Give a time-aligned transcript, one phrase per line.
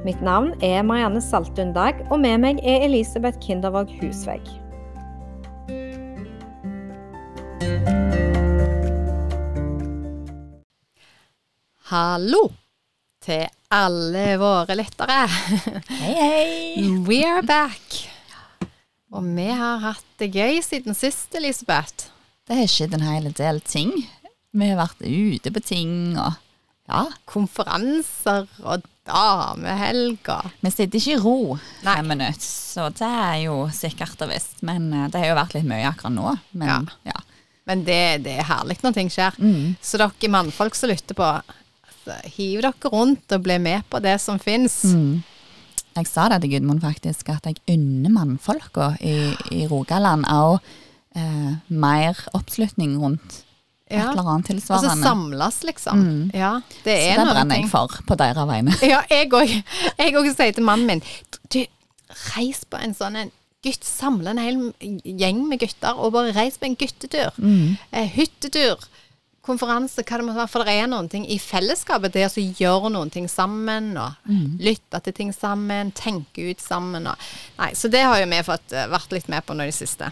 [0.00, 4.46] Mitt navn er Marianne Saltun Dag, og med meg er Elisabeth Kindervåg Husvegg.
[11.90, 12.46] Hallo
[13.20, 15.18] til alle våre lyttere.
[16.00, 16.86] Hei, hei.
[17.04, 17.98] We are back.
[19.12, 22.08] Og vi har hatt det gøy siden sist, Elisabeth.
[22.48, 23.92] Det har skjedd en hel del ting.
[24.56, 26.40] Vi har vært ute på ting og
[26.88, 27.04] ja.
[27.28, 31.36] Konferanser og damehelg og Vi sitter ikke i ro
[31.84, 31.94] Nei.
[31.96, 34.60] fem minutter, så det er jo sikkert og visst.
[34.66, 36.36] Men eh, det har jo vært litt mye akkurat nå.
[36.52, 36.80] Men Ja.
[37.12, 37.18] ja.
[37.68, 39.36] Men det, det er herlig når ting skjer.
[39.38, 39.76] Mm.
[39.84, 44.16] Så dere mannfolk som lytter på, altså, hiv dere rundt og bli med på det
[44.22, 44.80] som fins.
[44.90, 45.20] Mm.
[46.00, 50.58] Jeg sa det til Gudmund faktisk, at jeg unner mannfolka i, i Rogaland òg
[51.18, 53.42] eh, mer oppslutning rundt
[53.90, 54.10] et Ja.
[54.12, 55.98] eller annet Altså samles, liksom.
[55.98, 56.30] Mm.
[56.34, 56.52] Ja,
[56.84, 58.76] det så er det brenner jeg for, på deres vegne.
[58.86, 59.50] Ja, jeg òg.
[59.98, 61.02] Jeg òg sier til mannen min
[61.50, 61.64] Du,
[62.36, 63.30] reis på en sånn en
[63.62, 64.72] gutt, samle en hel
[65.04, 67.34] gjeng med gutter, og bare reis på en guttetur.
[67.38, 67.76] Mm.
[67.92, 68.78] Eh, hyttetur.
[69.44, 70.50] Konferanse, hva det måtte være.
[70.52, 74.58] For det er noen ting i fellesskapet, det å gjøre noen ting sammen, og Mm.
[74.60, 77.06] lytte til ting sammen, tenke ut sammen.
[77.06, 77.16] Og,
[77.58, 79.74] nei, så det har jo vi fått eh, vært litt med på nå i det
[79.74, 80.10] siste.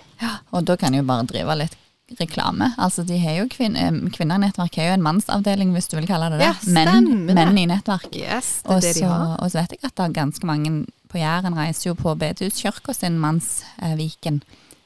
[0.52, 1.76] Og da kan jeg jo bare drive litt
[2.16, 2.70] reklame.
[2.80, 5.98] Altså de har jo kvin eh, Kvinner i nettverk har jo en mannsavdeling, hvis du
[5.98, 6.48] vil kalle det det.
[6.48, 8.08] Ja, menn, menn i nettverk.
[8.16, 9.34] Yes, det Og så, har.
[9.36, 10.72] og så vet jeg at det er ganske mange
[11.08, 14.42] på Jæren reiser jo på Bedehuskirka sin Mannsviken,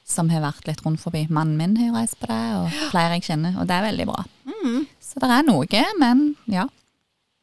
[0.06, 1.24] som har vært litt rundt forbi.
[1.30, 4.06] Mannen min har jo reist på det, og flere jeg kjenner, og det er veldig
[4.10, 4.22] bra.
[4.46, 4.78] Mm.
[5.02, 6.68] Så det er noe, men ja.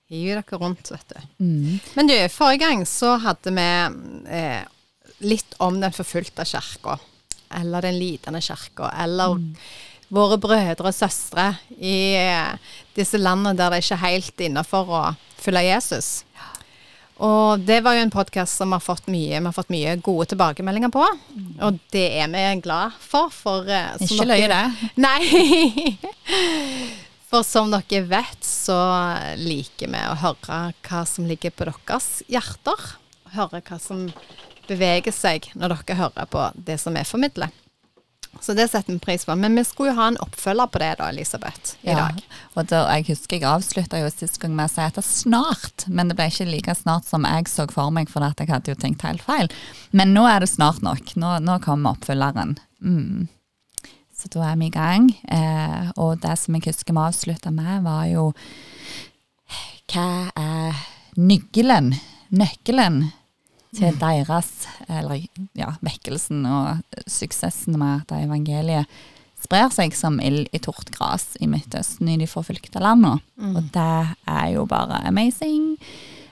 [0.10, 1.20] Hiv dere rundt, vet du.
[1.44, 1.80] Mm.
[1.98, 3.68] Men du, forrige gang så hadde vi
[4.40, 4.64] eh,
[5.28, 6.98] litt om den forfulgte kirka.
[7.58, 8.92] Eller den lidende kirka.
[9.04, 9.38] Eller
[10.10, 12.56] våre brødre og søstre i eh,
[12.98, 15.04] disse landene der det ikke er helt innafor å
[15.40, 16.10] følge Jesus.
[17.20, 20.30] Og det var jo en podkast som har fått mye, vi har fått mye gode
[20.32, 21.04] tilbakemeldinger på.
[21.68, 23.28] Og det er vi glad for.
[23.34, 23.68] for
[24.00, 24.64] som Ikke løye det.
[25.08, 25.98] Nei.
[27.30, 28.78] For som dere vet, så
[29.38, 32.88] liker vi å høre hva som ligger på deres hjerter.
[33.36, 34.08] Høre hva som
[34.70, 37.50] beveger seg når dere hører på det som vi formidler.
[38.46, 39.34] Så det setter vi pris på.
[39.36, 42.20] Men vi skulle jo ha en oppfølger på det da, Elisabeth, i Ja, dag.
[42.54, 45.08] og da, jeg husker jeg avslutta jo sist gang med å si at det er
[45.10, 48.70] snart, men det ble ikke like snart som jeg så for meg, for jeg hadde
[48.72, 49.50] jo tenkt helt feil.
[49.92, 51.16] Men nå er det snart nok.
[51.20, 52.54] Nå, nå kommer oppfølgeren.
[52.86, 53.28] Mm.
[54.20, 55.10] Så da er vi i gang.
[55.32, 58.30] Eh, og det som jeg husker vi avslutta med, var jo
[59.90, 60.76] Hva er
[61.18, 61.96] nøkkelen?
[62.30, 63.08] Nøkkelen
[63.76, 64.50] til deres,
[64.90, 65.22] eller
[65.58, 68.90] ja, vekkelsen og suksessen med at evangeliet
[69.40, 73.20] sprer seg som ild i tort gras i Midtøsten, i de forfylkte landene.
[73.54, 75.78] Og det er jo bare amazing.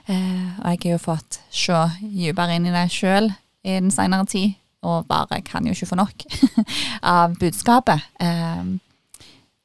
[0.08, 3.30] Eh, og jeg har jo fått se dypere inn i det sjøl
[3.64, 6.26] i den senere tid, og bare kan jo ikke få nok
[7.16, 8.04] av budskapet.
[8.20, 8.76] Eh,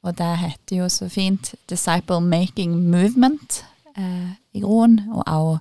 [0.03, 3.63] og det heter jo så fint 'Disciple Making Movement'
[3.97, 5.59] eh, i groen, og også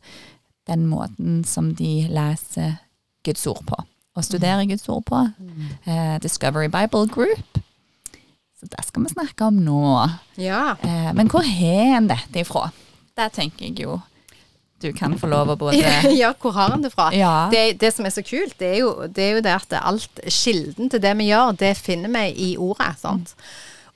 [0.68, 2.76] den måten som de leser
[3.26, 3.78] Guds ord på,
[4.16, 5.24] og studerer Guds ord på.
[5.86, 7.58] Eh, Discovery Bible Group.
[8.60, 9.82] Så det skal vi snakke om nå.
[10.38, 10.76] Ja.
[10.82, 12.68] Eh, men hvor har en dette ifra?
[13.18, 14.00] Det tenker jeg jo
[14.82, 15.78] du kan få lov å både
[16.22, 17.08] ja, hvor har han det fra?
[17.14, 17.48] Ja.
[17.52, 20.22] Det, det som er så kult, det er, jo, det er jo det at alt
[20.26, 22.96] kilden til det vi gjør, det finner vi i ordet.
[22.98, 23.36] sant?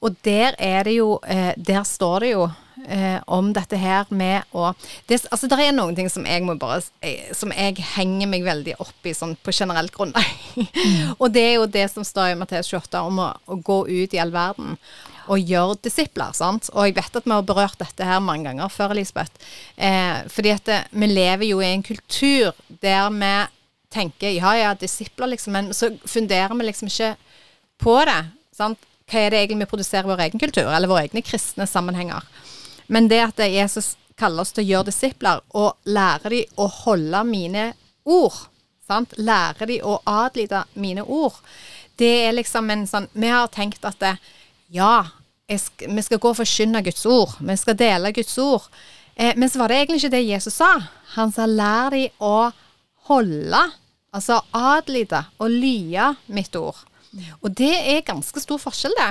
[0.05, 2.47] Og der er det jo eh, Der står det jo
[2.89, 4.71] eh, om dette her med å
[5.09, 8.47] det, Altså, det er noen ting som jeg må bare eh, Som jeg henger meg
[8.47, 10.31] veldig opp i sånn på generelt grunnlag.
[11.21, 14.17] og det er jo det som står i Matteus 28 om å, å gå ut
[14.17, 14.77] i all verden
[15.33, 16.33] og gjøre disipler.
[16.37, 16.71] sant?
[16.73, 19.35] Og jeg vet at vi har berørt dette her mange ganger før, Elisabeth.
[19.77, 23.35] Eh, fordi at det, vi lever jo i en kultur der vi
[23.97, 27.15] tenker ja, ja, disipler, liksom, men så funderer vi liksom ikke
[27.83, 28.21] på det.
[28.57, 28.79] sant?
[29.07, 32.25] Hva er det egentlig vi produserer i vår egen kultur, eller våre egne kristne sammenhenger?
[32.87, 37.23] Men det at Jesus kaller oss til å gjøre disipler, og lære de å holde
[37.29, 37.67] mine
[38.05, 38.37] ord,
[38.87, 39.17] sant?
[39.19, 41.37] lære de å adlyde mine ord,
[41.97, 44.17] det er liksom en sånn Vi har tenkt at det,
[44.73, 45.07] ja,
[45.49, 47.37] jeg sk vi skal gå og forkynne Guds ord.
[47.41, 48.67] Vi skal dele Guds ord.
[49.15, 50.71] Eh, men så var det egentlig ikke det Jesus sa.
[51.15, 52.51] Han sa lær de å
[53.09, 53.63] holde
[54.17, 56.79] Altså adlyde og lye mitt ord.
[57.43, 59.11] Og det er ganske stor forskjell, det.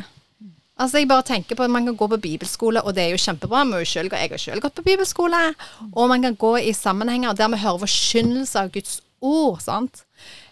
[0.75, 3.21] Altså jeg bare tenker på at Man kan gå på bibelskole, og det er jo
[3.21, 3.63] kjempebra.
[3.85, 5.53] Selv, jeg har selv gått på bibelskole.
[5.93, 9.61] Og man kan gå i sammenhenger der vi hører forkynnelse av Guds ord.
[9.61, 10.03] sant?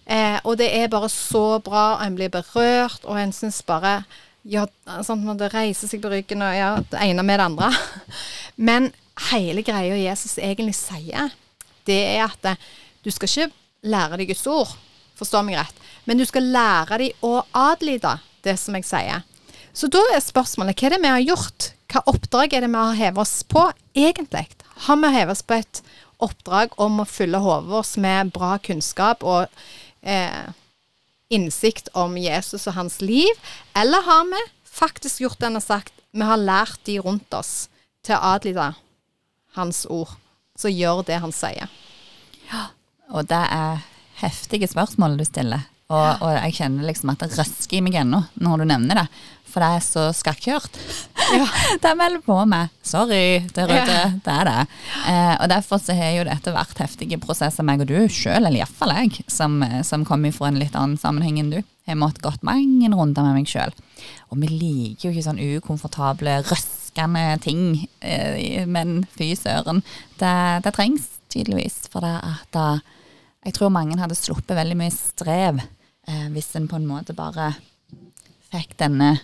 [0.05, 4.03] Eh, og det er bare så bra, og en blir berørt, og en syns bare
[4.43, 4.65] ja,
[5.03, 7.69] sånn at det reiser seg på ryggen, og ja, det ene med det andre.
[8.67, 8.91] Men
[9.31, 11.31] hele greia Jesus egentlig sier,
[11.87, 12.57] det er at det,
[13.03, 13.51] du skal ikke
[13.93, 14.75] lære deg Guds ord,
[15.19, 19.23] forstå meg rett, men du skal lære deg å adlyde det som jeg sier.
[19.73, 21.71] Så da er spørsmålet hva er det vi har gjort?
[21.89, 23.65] Hva oppdrag er det vi har hevet oss på
[23.97, 24.45] egentlig?
[24.85, 25.81] Har vi hevet oss på et
[26.23, 29.49] oppdrag om å fylle hodet vårt med bra kunnskap og
[30.01, 30.45] eh,
[31.33, 33.33] innsikt om Jesus og hans liv,
[33.73, 37.67] eller har vi faktisk gjort det han har sagt, vi har lært de rundt oss
[38.05, 38.73] til å adlyde
[39.57, 40.13] hans ord,
[40.59, 41.69] så gjør det han sier.
[42.51, 42.67] Ja,
[43.09, 43.81] og det er
[44.21, 45.69] heftige spørsmål du stiller.
[45.93, 49.07] Og, og, jeg kjenner liksom at det røsker i meg ennå når du nevner det.
[49.53, 50.77] For det er så skakkjørt.
[51.35, 51.45] Ja.
[51.83, 52.71] det melder på meg.
[52.81, 53.97] Sorry, det røde.
[53.99, 54.07] Ja.
[54.25, 54.63] Det er det.
[55.11, 58.63] Eh, og derfor så har jo dette vært heftige prosesser, meg og du sjøl, eller
[58.63, 61.59] iallfall jeg, som, som kommer fra en litt annen sammenheng enn du.
[61.61, 63.73] Jeg har måttet gått mange runder med meg sjøl.
[64.31, 67.83] Og vi liker jo ikke sånn ukomfortable, røskende ting.
[68.01, 69.83] Eh, men fy søren.
[70.17, 70.33] Det,
[70.63, 71.83] det, trengs tydeligvis.
[71.93, 72.67] For det at da,
[73.45, 77.51] jeg tror mange hadde sluppet veldig mye strev eh, hvis en på en måte bare
[78.53, 79.17] fikk denne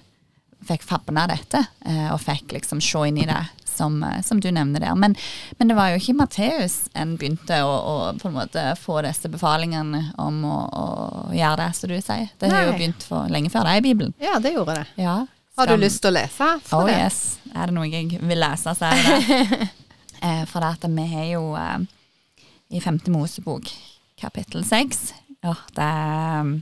[0.67, 4.49] fikk favna dette, eh, og fikk liksom se inn i det, som, eh, som du
[4.51, 4.95] nevner der.
[4.95, 5.15] Men,
[5.57, 9.31] men, det var jo ikke Matteus en begynte å, å, på en måte få disse
[9.31, 10.87] befalingene om å, å
[11.35, 12.31] gjøre det, som du sier.
[12.39, 14.15] Det har jo begynt for lenge før det i Bibelen.
[14.21, 14.87] Ja, det gjorde det.
[15.03, 15.21] Ja,
[15.59, 16.49] har du lyst til å lese?
[16.63, 16.99] For oh det?
[17.01, 17.37] yes.
[17.51, 19.69] Er det noe jeg vil lese, så er det det.
[20.27, 23.71] eh, for det at vi har jo eh, i femte Mosebok,
[24.19, 25.09] kapittel seks
[25.39, 26.53] Ja, det er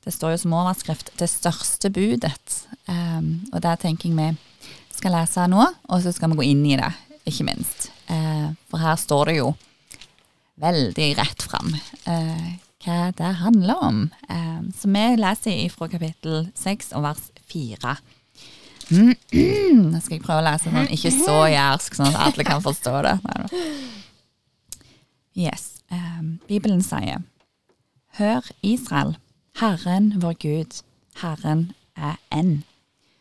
[0.00, 2.64] det står jo som overskrift 'Det største budet'.
[2.90, 6.64] Um, og der tenker jeg vi skal lese nå, og så skal vi gå inn
[6.66, 6.90] i det,
[7.28, 7.88] ikke minst.
[8.10, 9.52] Uh, for her står det jo
[10.60, 12.48] veldig rett fram uh,
[12.84, 14.00] hva det handler om.
[14.28, 17.96] Uh, så vi leser fra kapittel 6 og vers 4.
[18.90, 22.94] Nå skal jeg prøve å lese sånn ikke så jærsk, sånn at alle kan forstå
[23.06, 23.16] det.
[25.38, 25.78] Yes.
[25.90, 27.22] Um, Bibelen sier
[28.18, 29.14] Hør, Israel.
[29.60, 30.82] Herren vår Gud,
[31.22, 32.60] Herren er én.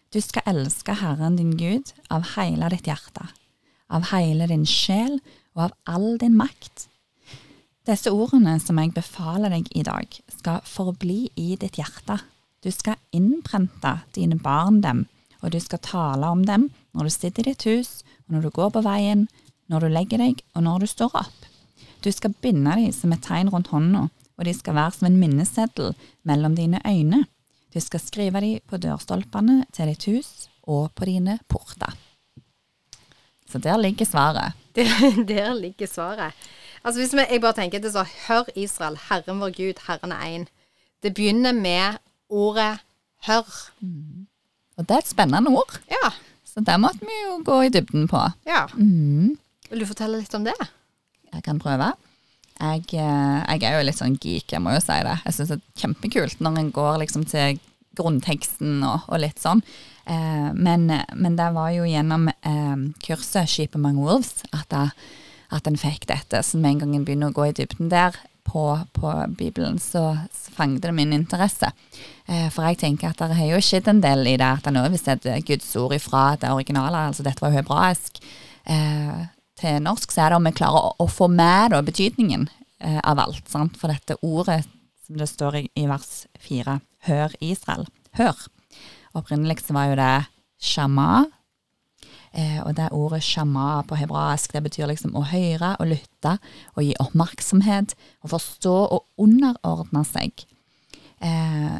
[0.09, 3.27] Du skal elske Herren din Gud av hele ditt hjerte,
[3.94, 5.19] av hele din sjel
[5.53, 6.88] og av all din makt.
[7.85, 12.17] Disse ordene som jeg befaler deg i dag, skal forbli i ditt hjerte.
[12.65, 15.06] Du skal innprente dine barn dem,
[15.45, 18.56] og du skal tale om dem når du sitter i ditt hus, og når du
[18.57, 19.27] går på veien,
[19.69, 21.50] når du legger deg, og når du står opp.
[22.01, 25.21] Du skal binde dem som et tegn rundt hånda, og de skal være som en
[25.21, 25.94] minneseddel
[26.25, 27.27] mellom dine øyne.
[27.74, 31.94] Du skal skrive de på dørstolpene til ditt hus og på dine porter.
[33.50, 34.54] Så der ligger svaret.
[34.80, 36.33] Der, der ligger svaret.
[36.83, 40.38] Altså hvis vi, jeg bare tenker det så, Hør Israel, Herren vår Gud, Herren er
[40.38, 40.45] én.
[41.04, 41.98] Det begynner med
[42.30, 42.80] ordet
[43.27, 43.50] hør.
[43.80, 44.27] Mm.
[44.77, 45.80] Og det er et spennende ord.
[45.92, 46.12] Ja.
[46.45, 48.21] Så det måtte vi jo gå i dybden på.
[48.48, 48.68] Ja.
[48.74, 49.36] Mm.
[49.69, 50.56] Vil du fortelle litt om det?
[51.33, 51.92] Jeg kan prøve.
[52.59, 55.16] Jeg, eh, jeg, er jo litt sånn geek, jeg må jo si det.
[55.25, 57.59] Jeg syns det er kjempekult når en går liksom til
[57.99, 59.63] grunnteksten og, og litt sånn.
[60.09, 62.75] Eh, men, men, det var jo gjennom eh,
[63.06, 66.44] kurset Skip Among Wolves at, at en fikk dette.
[66.44, 68.18] Så med en gang en begynner å gå i dybden der
[68.49, 71.71] på, på Bibelen, så, så fanget det min interesse.
[72.25, 74.80] Eh, for jeg tenker at det har jo skjedd en del i det at en
[74.81, 77.09] oversetter Guds ord ifra det originale.
[77.09, 78.21] Altså dette var jo hebraisk.
[78.66, 79.28] Eh,
[79.59, 82.47] til norsk, så er det om vi klarer å, å få med da, betydningen
[82.80, 83.44] eh, av alt.
[83.51, 83.78] Sant?
[83.80, 84.63] For dette ordet,
[85.06, 87.87] som det står i, i vers fire, hør Israel,
[88.19, 88.37] hør.
[89.18, 90.13] Opprinnelig så var jo det
[90.61, 91.25] shama,
[92.31, 96.37] eh, og det ordet shama på hebraisk, det betyr liksom å høre og lytte
[96.75, 100.45] og gi oppmerksomhet, og forstå og underordne seg.
[101.19, 101.78] Eh,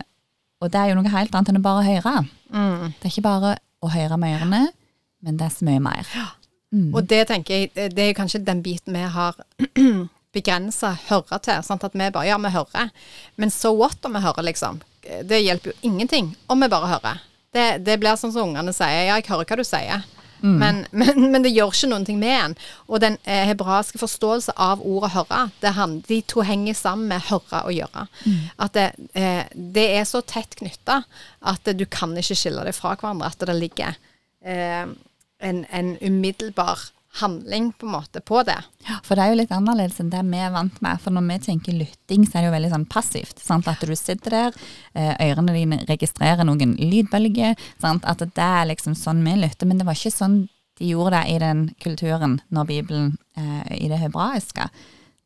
[0.59, 2.15] og det er jo noe helt annet enn å bare høre.
[2.51, 2.91] Mm.
[3.00, 4.65] Det er ikke bare å høre med ørene,
[5.24, 6.07] men det er så mye mer.
[6.15, 6.27] Ja.
[6.71, 6.93] Mm.
[6.93, 9.38] Og det tenker jeg, det er kanskje den biten vi har
[10.35, 11.63] begrensa høre til.
[11.65, 11.83] Sant?
[11.83, 12.91] At vi bare Ja, vi hører.
[13.35, 14.81] Men so what om vi hører, liksom?
[15.01, 17.25] Det hjelper jo ingenting om vi bare hører.
[17.53, 19.07] Det, det blir sånn som ungene sier.
[19.07, 20.05] Ja, jeg hører hva du sier.
[20.39, 20.55] Mm.
[20.59, 22.55] Men, men, men, det gjør ikke noen ting med en.
[22.88, 27.25] Og den eh, hebraiske forståelse av ordet 'høre', det han, de to henger sammen med
[27.27, 28.07] 'høre' og 'gjøre'.
[28.25, 28.39] Mm.
[28.59, 31.03] At det, eh, det, er så tett knytta
[31.41, 33.27] at du kan ikke skille det fra hverandre.
[33.33, 33.97] At det ligger
[34.45, 34.85] eh,
[35.39, 38.58] en, en umiddelbar handling på en måte på det.
[39.03, 41.00] For det er jo litt annerledes enn det vi er vant med.
[41.01, 43.41] For når vi tenker lytting, så er det jo veldig sånn passivt.
[43.41, 43.67] Sant?
[43.72, 44.62] At du sitter der,
[44.93, 47.58] eh, ørene dine registrerer noen lydbølger.
[47.81, 48.05] Sant?
[48.05, 49.69] At det er liksom sånn vi lytter.
[49.69, 50.39] Men det var ikke sånn
[50.79, 54.69] de gjorde det i den kulturen når Bibelen eh, i det hebraiske.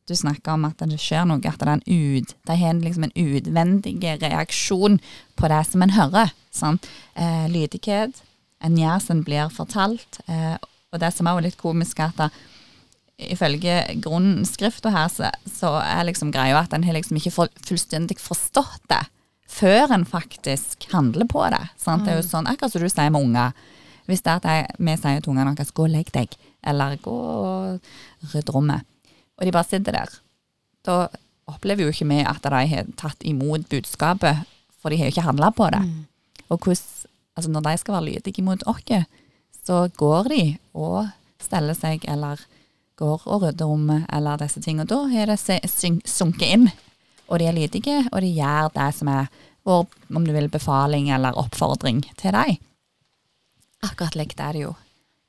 [0.10, 3.06] Du snakker om at det skjer noe, at det er en ut, de har liksom
[3.08, 4.98] en utvendig reaksjon
[5.40, 6.34] på det som en hører.
[6.52, 6.90] Sant?
[7.14, 8.24] Eh, lydighet.
[8.64, 10.22] En gjør blir fortalt.
[10.28, 10.56] Eh,
[10.94, 12.42] og det som er jo litt komisk, er at
[13.18, 18.18] ifølge grunnskrifta her, så, så, er liksom greia at en har liksom ikke for, fullstendig
[18.22, 19.04] forstått det
[19.54, 21.62] før en faktisk handler på det.
[21.78, 22.06] Sant?
[22.06, 22.30] Det er jo mm.
[22.32, 23.54] sånn, akkurat som du sier med unger.
[24.10, 26.98] Hvis det er at jeg, vi sier til ungene våre 'gå og legg deg', eller
[26.98, 28.88] 'gå og rydd rommet',
[29.38, 30.10] og de bare sitter der,
[30.84, 31.08] da
[31.48, 34.44] opplever jo ikke vi at de har tatt imot budskapet,
[34.82, 35.84] for de har jo ikke handla på det.
[35.86, 36.06] Mm.
[36.50, 39.06] Og hvordan, altså når de skal være lydige mot oss,
[39.64, 40.42] så går de
[40.74, 41.08] og
[41.42, 42.42] steller seg, eller
[43.00, 44.88] går og rydder rommet, eller disse tingene.
[44.88, 46.70] Da har det sunket inn,
[47.28, 49.28] og de er lydige, og de gjør det som er
[49.64, 52.58] vår, om du vil, befaling eller oppfordring til deg.
[53.84, 54.74] Akkurat likt er det jo.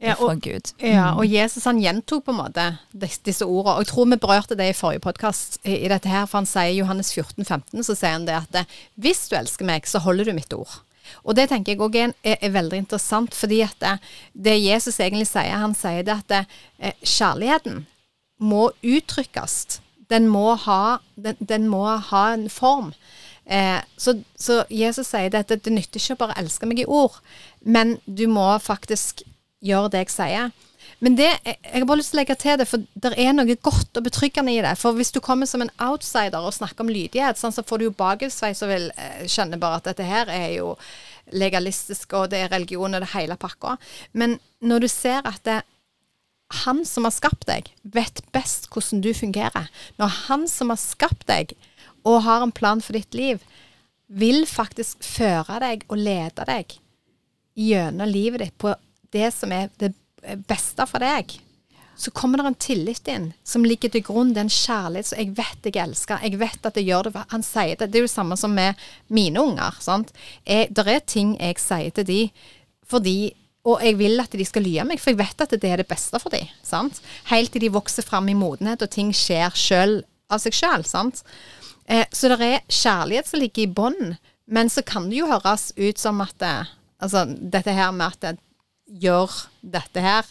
[0.04, 0.42] Ja og,
[0.82, 3.76] ja, og Jesus han gjentok på en måte disse, disse ordene.
[3.76, 6.50] Og jeg tror vi berørte det i forrige podkast i, i, dette her, for han
[6.50, 10.02] sier i Johannes 14, 15, så sier han det at hvis du elsker meg, så
[10.04, 10.82] holder du mitt ord.
[11.24, 13.96] Og det tenker jeg òg er, er, veldig interessant, fordi at det,
[14.32, 16.36] det, Jesus egentlig sier, han sier det at
[16.78, 17.84] eh, kjærligheten
[18.40, 19.80] må uttrykkes.
[20.12, 22.92] Den må ha, den, den må ha en form.
[23.44, 26.88] Eh, så, så, Jesus sier det at det nytter ikke å bare elske meg i
[26.88, 27.20] ord,
[27.60, 29.24] men du må faktisk
[29.64, 30.54] gjøre det jeg sier.
[31.04, 33.56] Men det, jeg har bare lyst til å legge til det, for det er noe
[33.60, 34.72] godt og betryggende i det.
[34.80, 37.86] For hvis du kommer som en outsider og snakker om lydighet, sånn, så får du
[37.88, 40.72] jo bakoversveis og vil eh, skjønne bare at dette her er jo
[41.36, 43.76] legalistisk, og det er religion og det hele pakka.
[44.16, 45.60] Men når du ser at det,
[46.64, 49.68] han som har skapt deg, vet best hvordan du fungerer.
[50.00, 51.52] Når han som har skapt deg,
[52.04, 53.42] og har en plan for ditt liv,
[54.08, 56.76] vil faktisk føre deg og lede deg
[57.56, 58.74] gjennom livet ditt på
[59.14, 59.94] det som er det
[60.48, 61.36] beste for deg,
[61.96, 64.32] så kommer det en tillit inn som ligger til grunn.
[64.34, 66.24] Det er en kjærlighet som jeg vet jeg elsker.
[66.26, 67.22] Jeg vet at jeg gjør det.
[67.30, 67.86] Han sier det.
[67.86, 68.80] Det er jo det samme som med
[69.14, 69.78] mine unger.
[69.80, 70.10] sant?
[70.44, 72.20] Det er ting jeg sier til de
[72.90, 75.80] fordi og jeg vil at de skal lye meg, for jeg vet at det er
[75.80, 76.50] det beste for dem.
[76.66, 77.00] Sant?
[77.30, 80.84] Helt til de vokser fram i modenhet, og ting skjer selv, av seg sjøl.
[81.88, 84.16] Eh, så det er kjærlighet som ligger i bånn,
[84.52, 86.52] men så kan det jo høres ut som at det,
[87.00, 88.42] altså, dette her med at
[88.86, 90.28] det, gjør dette her,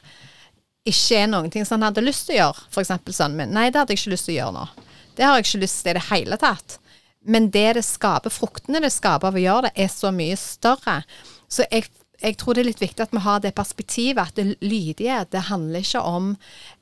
[0.83, 3.15] ikke er noen ting som han hadde lyst til å gjøre, f.eks.
[3.15, 3.53] sønnen min.
[3.55, 4.67] Nei, det hadde jeg ikke lyst til å gjøre nå.
[5.15, 6.77] Det har jeg ikke lyst til i det hele tatt.
[7.23, 10.97] Men det det skaper, fruktene det skaper av å gjøre det, er så mye større.
[11.47, 11.87] Så jeg,
[12.19, 15.45] jeg tror det er litt viktig at vi har det perspektivet at det lydige, det
[15.47, 16.33] handler ikke om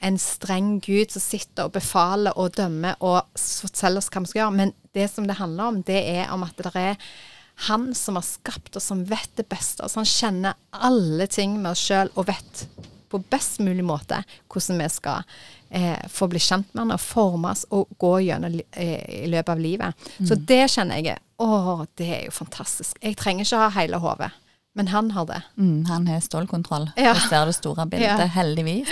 [0.01, 4.43] en streng gud som sitter og befaler og dømmer og forteller oss hva vi skal
[4.45, 7.13] gjøre, men det som det handler om, det er om at det er
[7.55, 9.83] han som har skapt oss, som vet det beste.
[9.83, 12.65] Altså han kjenner alle ting med oss sjøl og vet
[13.11, 15.25] på best mulig måte hvordan vi skal
[15.69, 19.63] eh, få bli kjent med han og formes og gå gjennom eh, i løpet av
[19.63, 20.05] livet.
[20.17, 20.29] Mm.
[20.29, 22.99] Så det kjenner jeg Å, det er jo fantastisk.
[23.01, 24.29] Jeg trenger ikke ha hele hodet,
[24.77, 25.39] men han har det.
[25.57, 27.15] Mm, han har stålkontroll ja.
[27.15, 28.29] og ser det store bildet, ja.
[28.35, 28.91] heldigvis.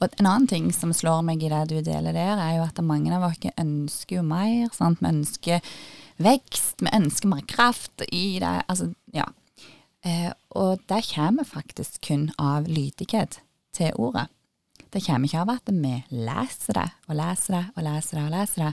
[0.00, 2.78] Og En annen ting som slår meg i det du deler der, er jo at
[2.84, 4.68] mange av oss ønsker jo mer.
[4.76, 5.00] Sant?
[5.00, 5.64] Vi ønsker
[6.22, 8.56] vekst, vi ønsker mer kraft i det.
[8.68, 9.26] Altså, ja.
[10.04, 13.40] Eh, og det kommer faktisk kun av lydighet
[13.76, 14.28] til ordet.
[14.90, 18.34] Det kommer ikke av at vi leser det og leser det og leser det og
[18.34, 18.72] leser det.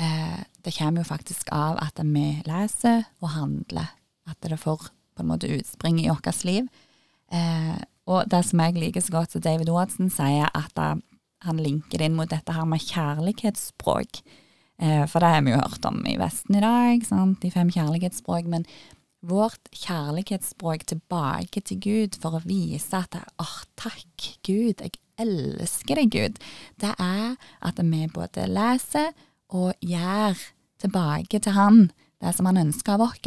[0.00, 3.92] Eh, det kommer jo faktisk av at vi leser og handler.
[4.30, 6.68] At det får på en måte utspring i vårt liv.
[7.32, 7.76] Eh,
[8.10, 10.78] og det som jeg liker så godt, så David Watson sier at
[11.44, 14.22] han linker det inn mot dette her med kjærlighetsspråk.
[14.80, 17.40] Eh, for det har vi jo hørt om i Vesten i dag, sant?
[17.42, 18.48] de fem kjærlighetsspråk.
[18.48, 18.64] Men
[19.20, 26.00] vårt kjærlighetsspråk tilbake til Gud for å vise at åh, oh, takk, Gud, jeg elsker
[26.00, 26.40] deg, Gud,
[26.80, 29.12] det er at vi både leser
[29.52, 30.40] og gjør
[30.80, 31.82] tilbake til Han
[32.20, 33.20] det som Han ønsker av oss.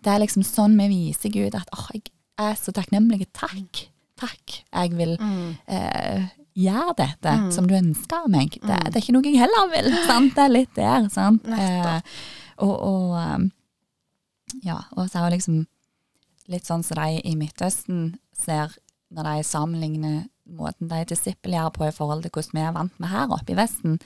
[0.00, 3.28] Det er liksom sånn vi viser Gud at åh, oh, jeg er så takknemlig.
[3.36, 3.86] Takk,
[4.18, 4.60] takk.
[4.72, 5.56] Jeg vil mm.
[5.70, 7.48] eh, gjør dette mm.
[7.54, 8.56] som du ønsker av meg.
[8.58, 8.86] Det, mm.
[8.88, 9.90] det, er ikke noe jeg heller vil.
[10.10, 10.34] Sant?
[10.36, 11.08] Det er litt der.
[11.12, 11.46] sant?
[11.46, 12.18] Eh,
[12.60, 13.46] og, og, um,
[14.66, 15.62] ja, og så er det liksom
[16.50, 18.74] litt sånn som de i Midtøsten ser
[19.14, 23.12] når de sammenligner måten de disippelgjør på i forhold til hvordan vi er vant med
[23.12, 23.98] her oppe i Vesten,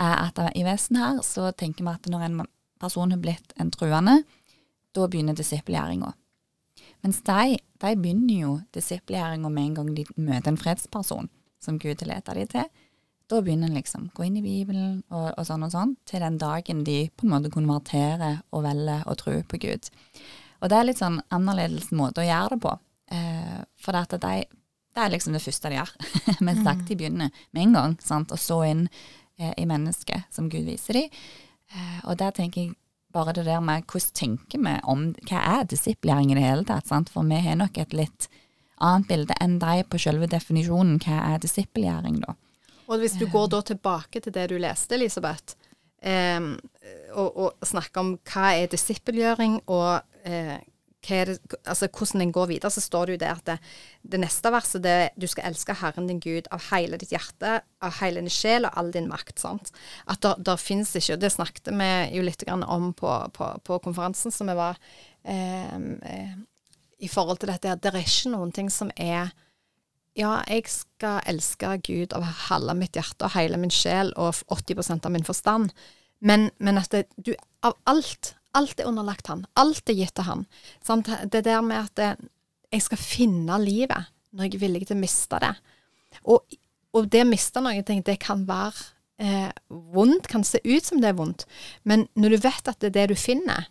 [0.00, 2.40] er at i Vesten her så tenker vi at når en
[2.82, 4.22] person har blitt en truende,
[4.92, 6.12] da begynner disippelgjøringa.
[7.02, 11.30] Mens de, de begynner jo disippelgjøringa med en gang de møter en fredsperson.
[11.62, 12.70] Som Gud vil lede dem til,
[13.32, 16.38] da begynner en liksom gå inn i Bibelen og, og, sånn og sånn, til den
[16.40, 19.88] dagen de på en måte konverterer og velger å tro på Gud.
[20.60, 22.74] Og det er litt sånn annerledes måte å gjøre det på.
[23.14, 24.34] Eh, for det, de,
[24.92, 25.94] det, er liksom det første de gjør.
[26.46, 28.84] Men sagt de begynner med en gang, sant, og så inn
[29.38, 31.18] eh, i mennesket som Gud viser dem.
[31.72, 32.76] Eh, og der tenker jeg
[33.12, 36.88] bare det der med hvordan tenker vi om hva er disiplering i det hele tatt,
[36.88, 37.12] sant?
[37.12, 38.28] for vi har nok et litt
[38.82, 40.98] annet bilde enn deg på selve definisjonen.
[41.02, 42.36] Hva er disippelgjæring, da?
[42.90, 45.54] Og hvis du går da tilbake til det du leste, Elisabeth,
[46.02, 46.40] eh,
[47.14, 50.58] og, og, snakker om hva er disippelgjøring, og eh,
[51.02, 53.56] det, altså hvordan en går videre, så står det jo der at det,
[54.12, 57.56] det neste verset det er du skal elske Herren din Gud av hele ditt hjerte,
[57.82, 59.38] av hele din sjel og all din makt.
[59.42, 59.72] sant?
[60.06, 64.30] At der, der finnes ikke, det snakket vi jo litt om på, på, på konferansen
[64.30, 64.78] som vi var
[65.24, 66.38] eh,
[67.02, 67.74] i forhold til dette.
[67.82, 69.32] Det er ikke noen ting som er
[70.18, 75.08] ja, jeg skal elske Gud av halve mitt hjerte og hele min sjel og 80%
[75.08, 75.72] av min forstand,
[76.20, 79.46] men, men at det, du, av alt Alt er underlagt han.
[79.56, 80.42] Alt er gitt til han.
[80.84, 81.08] Sant?
[81.08, 82.08] Det der med at det,
[82.68, 85.52] jeg skal finne livet når jeg er villig til å miste det.
[86.28, 86.56] Og,
[86.92, 88.90] og det å miste noe, jeg det kan være
[89.24, 91.46] eh, vondt, kan se ut som det er vondt,
[91.88, 93.70] men når du vet at det er det du finner,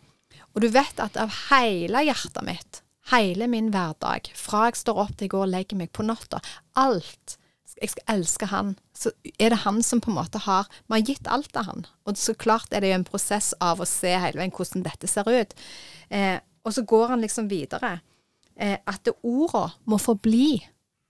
[0.51, 5.15] og du vet at av hele hjertet mitt hele min hverdag, fra jeg står opp
[5.15, 6.41] til jeg går og legger meg på natta,
[6.77, 7.37] alt.
[7.81, 8.75] Jeg skal elske han.
[8.93, 11.85] Så er det han som på en måte har Vi har gitt alt av han.
[12.05, 15.09] Og så klart er det jo en prosess av å se hele veien hvordan dette
[15.09, 15.55] ser ut.
[16.09, 18.01] Eh, og så går han liksom videre.
[18.53, 20.59] Eh, at orda må forbli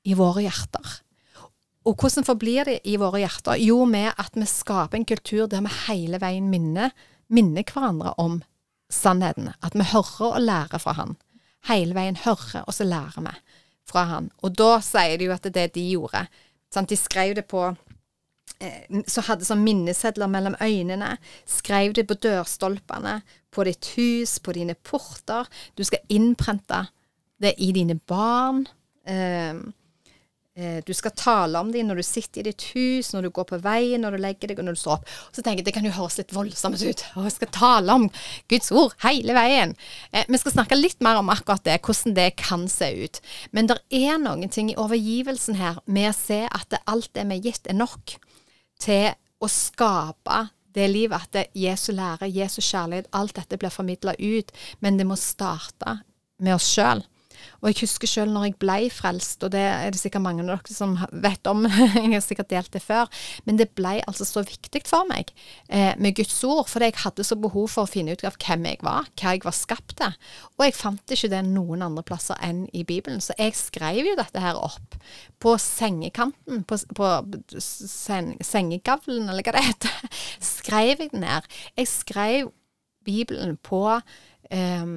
[0.07, 1.01] i våre hjerter.
[1.83, 3.60] Og hvordan forblir de i våre hjerter?
[3.60, 6.93] Jo, med at vi skaper en kultur der vi hele veien minner,
[7.27, 8.39] minner hverandre om
[8.88, 9.51] sannheten.
[9.60, 11.17] At vi hører og lærer fra han
[11.70, 13.36] hele veien hører, og så lærer vi
[13.91, 14.30] fra han.
[14.41, 16.25] Og da sier de jo at det er det de gjorde.
[16.74, 16.91] Sant?
[16.91, 17.65] De skrev det på
[18.62, 21.15] eh, så hadde sånn minnesedler mellom øynene.
[21.50, 23.20] Skrev det på dørstolpene,
[23.51, 25.50] på ditt hus, på dine porter.
[25.76, 26.86] Du skal innprente
[27.41, 28.63] det i dine barn.
[29.06, 29.58] Eh,
[30.86, 33.60] du skal tale om dem når du sitter i ditt hus, når du går på
[33.63, 35.10] veien, når du legger deg og når du står opp.
[35.32, 37.04] Så tenker jeg det kan jo høres litt voldsomt ut.
[37.17, 38.08] Og jeg skal tale om
[38.52, 39.76] Guds ord hele veien.
[40.12, 43.21] Eh, vi skal snakke litt mer om akkurat det, hvordan det kan se ut.
[43.56, 47.39] Men det er noen ting i overgivelsen her med å se at alt det vi
[47.39, 48.17] er gitt, er nok
[48.82, 54.15] til å skape det livet at det, Jesu lære, Jesu kjærlighet, alt dette blir formidla
[54.19, 54.52] ut.
[54.80, 56.00] Men det må starte
[56.41, 57.04] med oss sjøl.
[57.62, 60.50] Og jeg husker selv når jeg ble frelst, og det er det sikkert mange av
[60.50, 61.63] dere som vet om,
[62.02, 63.10] jeg har sikkert delt det før,
[63.45, 65.30] men det ble altså så viktig for meg
[65.69, 68.65] eh, med Guds ord, fordi jeg hadde så behov for å finne ut av hvem
[68.71, 70.17] jeg var, hva jeg var skapt til.
[70.58, 74.17] Og jeg fant ikke det noen andre plasser enn i Bibelen, så jeg skrev jo
[74.19, 74.97] dette her opp
[75.41, 77.12] på sengekanten, på, på
[77.62, 81.45] sen, sengegavlen, eller hva det heter, skrev jeg den her.
[81.78, 82.52] Jeg skrev
[83.06, 83.84] Bibelen på
[84.52, 84.95] um,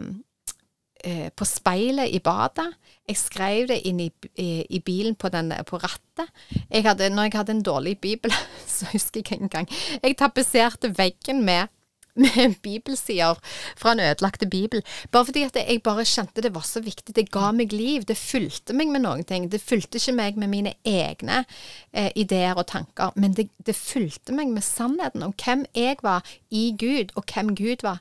[1.04, 2.66] eh, på speilet i badet.
[3.08, 6.32] Jeg skrev det inn i, i, i bilen på, den, på rattet.
[6.70, 8.34] Jeg hadde, når jeg hadde en dårlig bibel,
[8.76, 9.70] så husker jeg en gang
[10.02, 11.72] Jeg tapetserte veggen med
[12.14, 13.38] med bibelsider
[13.76, 14.82] fra en ødelagte bibel.
[15.10, 17.16] Bare fordi at jeg bare kjente det var så viktig.
[17.16, 18.04] Det ga meg liv.
[18.06, 19.48] Det fulgte meg med noen ting.
[19.50, 21.44] Det fulgte ikke meg med mine egne
[21.92, 26.22] eh, ideer og tanker, men det, det fulgte meg med sannheten om hvem jeg var
[26.50, 27.98] i Gud, og hvem Gud var.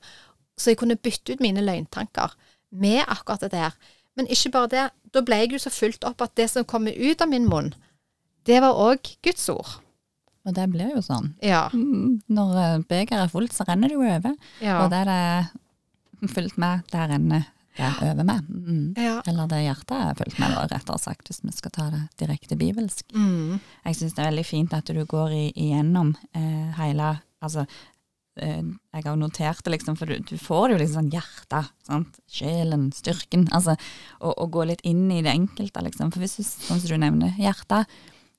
[0.57, 2.35] Så jeg kunne bytte ut mine løgntanker
[2.73, 3.77] med akkurat det der.
[4.17, 4.83] Men ikke bare det.
[5.13, 7.73] Da ble jeg jo så fulgt opp at det som kommer ut av min munn,
[8.49, 9.79] det var òg Guds ord.
[10.43, 11.31] Og det blir jo sånn.
[11.43, 11.69] Ja.
[11.71, 14.33] Mm, når eh, begeret er fullt, så renner det jo over.
[14.59, 14.81] Ja.
[14.83, 17.45] Og det er det fullt med, det renner
[17.77, 18.49] det over med.
[18.49, 18.93] Mm.
[18.99, 19.21] Ja.
[19.29, 23.07] Eller det hjertet er fullt med, rettere sagt, hvis vi skal ta det direkte bibelsk.
[23.15, 23.61] Mm.
[23.87, 27.65] Jeg syns det er veldig fint at du går igjennom eh, hele altså
[28.35, 32.17] jeg har notert det, liksom, for du, du får det jo liksom sånn hjertet, sant?
[32.31, 33.45] sjelen, styrken.
[33.53, 33.75] Altså,
[34.23, 36.09] å, gå litt inn i det enkelte, liksom.
[36.13, 37.89] For hvis du, sånn som du nevner, hjertet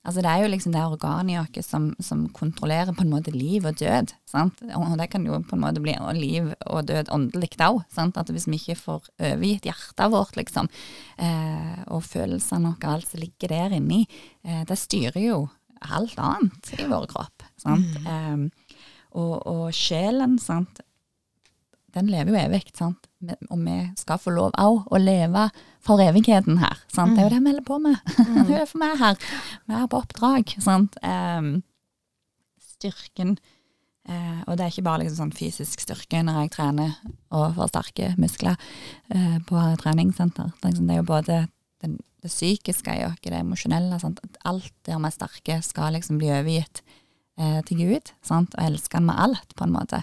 [0.05, 3.65] altså Det er jo liksom det organet oss som, som, kontrollerer på en måte liv
[3.65, 4.13] og død.
[4.29, 4.61] sant?
[4.77, 7.81] Og det kan jo på en måte bli liv og død åndelig òg.
[7.97, 10.69] At hvis vi ikke får overgitt hjertet vårt, liksom,
[11.17, 14.05] eh, og følelsene og alt som ligger der inni,
[14.43, 15.39] eh, det styrer jo
[15.81, 17.49] alt annet i vår kropp.
[17.57, 17.97] sant?
[18.05, 18.05] Mm.
[18.05, 18.64] Eh,
[19.15, 20.81] og, og sjelen, sant,
[21.95, 23.07] den lever jo evig, sant.
[23.47, 25.47] Og vi skal få lov òg å leve
[25.83, 26.81] for evigheten her.
[26.91, 27.15] Sant?
[27.15, 27.95] Det er jo det vi holder på med.
[28.19, 28.35] Mm.
[28.35, 29.27] det er jo derfor vi er her.
[29.63, 30.55] Vi er på oppdrag.
[30.65, 30.97] Sant?
[30.99, 31.53] Um,
[32.75, 33.37] styrken
[34.09, 36.97] uh, Og det er ikke bare liksom sånn fysisk styrke når jeg trener
[37.31, 38.59] og får sterke muskler
[39.15, 40.51] uh, på treningssenter.
[40.59, 41.39] Det er jo både
[41.85, 44.01] den, det psykiske i oss, det emosjonelle.
[44.03, 44.19] Sant?
[44.43, 46.83] Alt der vi er sterke, skal liksom bli overgitt
[47.39, 48.55] eh, til Gud, sant?
[48.55, 50.01] og elske Han med alt, på en måte.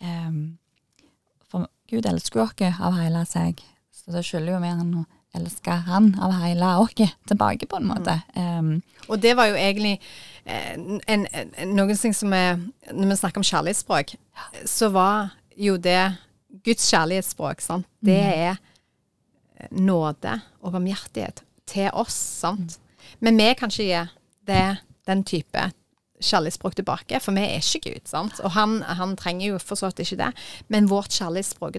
[0.00, 0.58] Um,
[1.50, 3.62] for Gud elsker jo oss av hele seg,
[3.94, 7.88] så det skylder jo vi han å elske Han av hele oss tilbake, på en
[7.88, 8.18] måte.
[8.36, 8.76] Um,
[9.08, 9.96] og det var jo egentlig
[10.44, 12.60] eh, en, en, noen ting som er
[12.92, 14.14] Når vi snakker om kjærlighetsspråk,
[14.70, 16.14] så var jo det
[16.64, 17.88] Guds kjærlighetsspråk, sant.
[18.04, 18.46] Det mm.
[18.46, 18.62] er
[19.74, 22.78] nåde og barmhjertighet til oss, sant.
[23.20, 24.02] Men vi kan ikke gi
[24.46, 24.66] det,
[25.08, 25.70] den type
[26.24, 28.40] kjærlighetsspråk tilbake, for vi er ikke Gud, sant.
[28.44, 30.30] Og han, han trenger jo for så vidt ikke det.
[30.72, 31.78] Men vårt kjærlighetsspråk,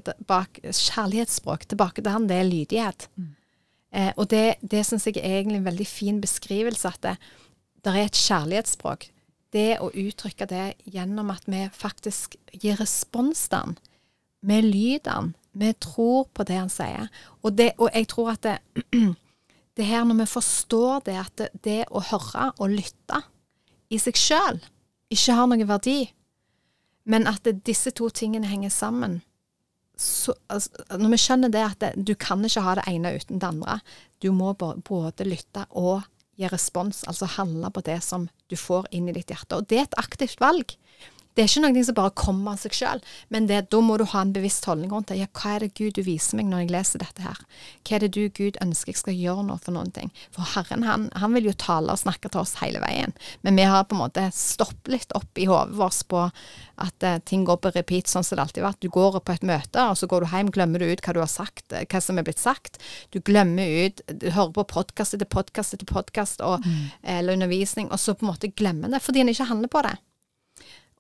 [0.65, 3.09] kjærlighetsspråk tilbake til han, det er lydighet.
[3.15, 3.33] Mm.
[3.95, 7.15] Eh, og det, det syns jeg er egentlig en veldig fin beskrivelse, at det,
[7.85, 9.09] det er et kjærlighetsspråk.
[9.55, 13.77] Det å uttrykke det gjennom at vi faktisk gir respons til han.
[14.45, 15.35] Vi lyder han.
[15.55, 17.07] Vi tror på det han sier.
[17.41, 18.57] Og, det, og jeg tror at det,
[19.77, 23.21] det, her når vi forstår det, at det, det å høre og lytte
[23.89, 24.59] i seg sjøl
[25.13, 25.99] ikke har noen verdi,
[27.05, 29.19] men at disse to tingene henger sammen
[29.95, 33.47] så, altså, Når vi skjønner det at du kan ikke ha det ene uten det
[33.47, 33.77] andre,
[34.19, 36.03] du må både lytte og
[36.35, 39.55] gi respons, altså handle på det som du får inn i ditt hjerte.
[39.55, 40.75] Og det er et aktivt valg.
[41.35, 43.01] Det er ikke noe som bare kommer av seg sjøl,
[43.33, 45.17] men det, da må du ha en bevisst holdning rundt det.
[45.19, 47.41] Ja, hva er det Gud du viser meg når jeg leser dette her?
[47.83, 50.13] Hva er det du, Gud, ønsker jeg skal gjøre nå for noen ting?
[50.35, 53.11] For Herren, han, han vil jo tale og snakke til oss hele veien,
[53.43, 57.17] men vi har på en måte stoppet litt opp i hodet vårt på at uh,
[57.27, 58.81] ting går på repeat sånn som det alltid har vært.
[58.83, 61.21] Du går på et møte, og så går du hjem, glemmer du ut hva du
[61.23, 62.79] har sagt, eh, hva som er blitt sagt.
[63.15, 66.73] Du glemmer ut Du hører på podkast etter podkast etter podkast mm.
[67.03, 69.95] eller undervisning, og så på en måte glemmer det fordi en ikke handler på det.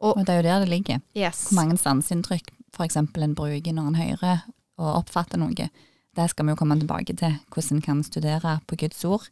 [0.01, 1.01] Og, og, det er jo der det ligger.
[1.17, 1.47] Yes.
[1.47, 2.97] Hvor mange sanseinntrykk f.eks.
[2.99, 5.69] en bruker når en hører og oppfatter noe.
[6.15, 9.29] Det skal vi jo komme tilbake til, hvordan en kan studere på Guds ord.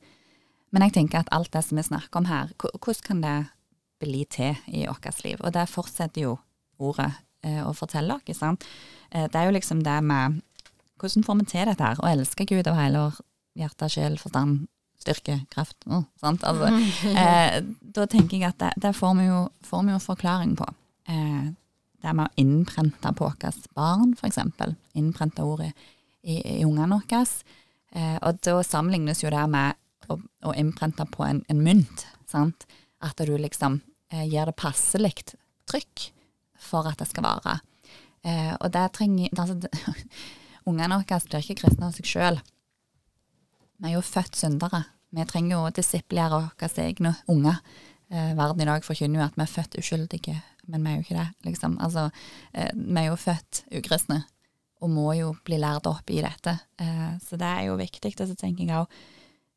[0.72, 3.36] Men jeg tenker at alt det som vi snakker om her, hvordan kan det
[4.04, 5.38] bli til i vårt liv?
[5.40, 6.38] Og det fortsetter jo
[6.80, 7.12] ordet
[7.44, 8.38] eh, å fortelle oss.
[8.38, 8.64] sant?
[9.12, 10.42] Eh, det er jo liksom det med
[11.04, 12.00] Hvordan får vi til dette her?
[12.00, 13.18] Å elske Gud av hele vår
[13.60, 14.68] hjerte, sjel, forstand,
[15.04, 16.46] styrke, kraft oh, sant?
[16.48, 16.72] Altså,
[17.24, 17.60] eh,
[17.96, 20.70] Da tenker jeg at det, det får, vi jo, får, vi jo, forklaring på.
[21.12, 21.52] Eh,
[22.04, 24.40] det med å innprente på våre barn, f.eks.
[25.00, 25.72] Innprente ordet
[26.24, 27.28] i, i ungene våre.
[27.94, 29.78] Eh, og da sammenlignes jo det med
[30.12, 32.08] å, å innprente på en, en mynt.
[32.30, 32.66] Sant?
[33.04, 35.14] At du liksom eh, gir det passelig
[35.70, 36.10] trykk
[36.60, 37.60] for at det skal vare.
[38.24, 39.60] Eh, og det trenger altså,
[40.70, 42.38] Ungene våre blir ikke kristne av seg sjøl.
[43.84, 44.86] Vi er jo født syndere.
[45.14, 47.60] Vi trenger jo å disiplere våre egne unger.
[48.10, 51.06] Eh, verden i dag forkynner jo at vi er født uskyldige, men vi er jo
[51.06, 51.28] ikke det.
[51.50, 51.78] liksom.
[51.80, 52.10] Altså,
[52.54, 54.24] eh, vi er jo født ukristne
[54.84, 56.58] og må jo bli lært opp i dette.
[56.82, 58.14] Eh, så det er jo viktig.
[58.20, 58.98] Og så tenker jeg òg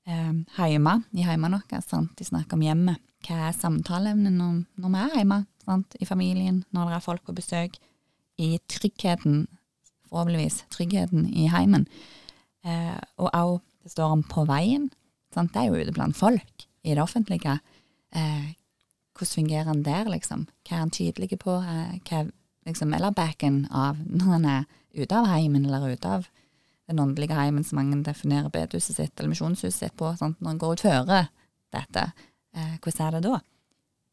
[0.07, 2.07] eh, hjemme, i heimene våre.
[2.17, 3.03] De snakker om hjemmet.
[3.27, 5.41] Hva er samtaleemnet når, når, vi er hjemme?
[5.67, 5.97] Sant?
[5.99, 7.79] I familien, når det er folk på besøk.
[8.39, 9.47] I tryggheten,
[10.07, 11.89] forhåpentligvis tryggheten i heimen.
[12.63, 14.89] Eh, og òg det står om på veien.
[15.37, 15.53] Sant?
[15.53, 17.59] Det er jo ute blant folk i det offentlige.
[18.17, 18.55] Eh,
[19.17, 20.47] hvordan fungerer han der, liksom?
[20.65, 21.59] Hva er han tydelig på?
[21.61, 22.25] Eh, hva,
[22.69, 24.65] liksom, eller backen av når han er
[24.97, 26.29] ute av heimen, eller ute av
[26.87, 30.13] den åndelige heimen som mange definerer bedehuset sitt eller misjonshuset sitt på.
[30.17, 30.41] Sant?
[30.41, 31.21] Når han går ut føre
[31.75, 32.07] dette,
[32.57, 33.41] eh, hvordan er det da?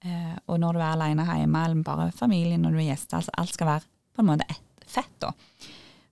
[0.03, 3.35] Eh, og når du er alene hjemme, eller bare familien, når du er gjester, altså
[3.37, 5.31] alt skal være på en måte ett fett, da.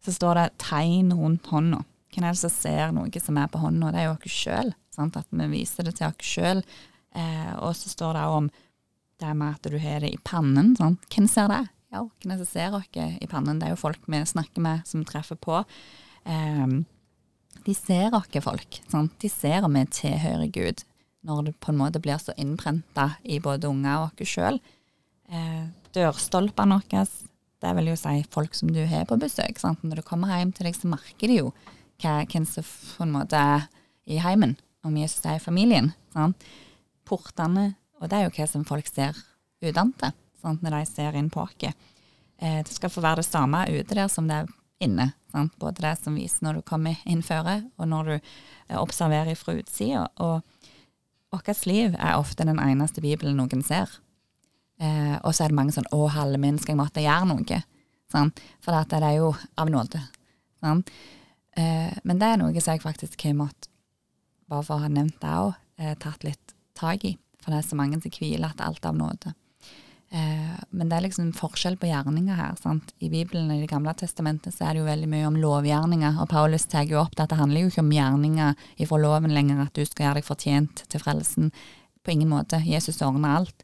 [0.01, 1.83] Så står det tegn rundt hånda.
[2.11, 3.91] Hvem er det som ser noe som er på hånda?
[3.93, 4.73] Det er jo oss sjøl.
[4.99, 6.63] At vi viser det til oss sjøl.
[7.15, 8.49] Eh, og så står det om
[9.21, 10.73] det med at du har det i pannen.
[10.79, 11.05] Sant?
[11.13, 11.63] Hvem ser det?
[11.91, 13.59] Ja, hvem er det som ser oss i pannen?
[13.59, 15.63] Det er jo folk vi snakker med, som treffer på.
[16.25, 16.77] Eh,
[17.65, 18.81] de ser oss folk.
[18.91, 19.17] Sant?
[19.21, 20.85] De ser om vi tilhører Gud,
[21.27, 24.59] når det på en måte blir så innprenta i både unger og oss sjøl.
[25.31, 27.05] Eh, dørstolpene våre,
[27.61, 29.59] det vil jo si folk som du har på besøk.
[29.61, 29.83] Sant?
[29.85, 31.51] Når du kommer hjem til deg, så merker de jo
[32.01, 33.67] hva, hvem som på en måte er
[34.09, 35.91] i heimen, om Jesus er i familien.
[36.13, 36.43] Sant?
[37.07, 39.17] Portene, og det er jo hva som folk ser
[39.61, 41.67] utenfra når de ser inn på oss.
[42.41, 45.11] Eh, det skal få være det samme ute der som det er inne.
[45.31, 45.53] Sant?
[45.61, 50.07] Både det som viser når du kommer innføre, og når du eh, observerer fra utsida.
[50.17, 50.41] Og
[51.31, 53.91] vårt liv er ofte den eneste Bibelen noen ser.
[54.81, 57.63] Eh, og så er det mange sånn 'Å, halve min, skal jeg måtte gjøre noe?'
[58.11, 58.41] Sant?
[58.59, 60.01] For det er jo av nåde.
[60.59, 60.89] Sant?
[61.57, 63.69] Eh, men det er noe som jeg faktisk har måttet,
[64.51, 67.17] bare for å ha nevnt det òg, eh, tatt litt tak i.
[67.41, 69.33] For det er så mange som hviler at alt er av nåde.
[70.11, 72.55] Eh, men det er liksom forskjell på gjerninger her.
[72.59, 72.93] sant?
[72.99, 76.19] I Bibelen og i Det gamle testamentet så er det jo veldig mye om lovgjerninger.
[76.21, 79.61] Og Paulus tar jo opp at det handler jo ikke om gjerninger ifra loven lenger,
[79.61, 81.51] at du skal gjøre deg fortjent til frelsen.
[82.03, 82.59] På ingen måte.
[82.65, 83.63] Jesus ordner alt.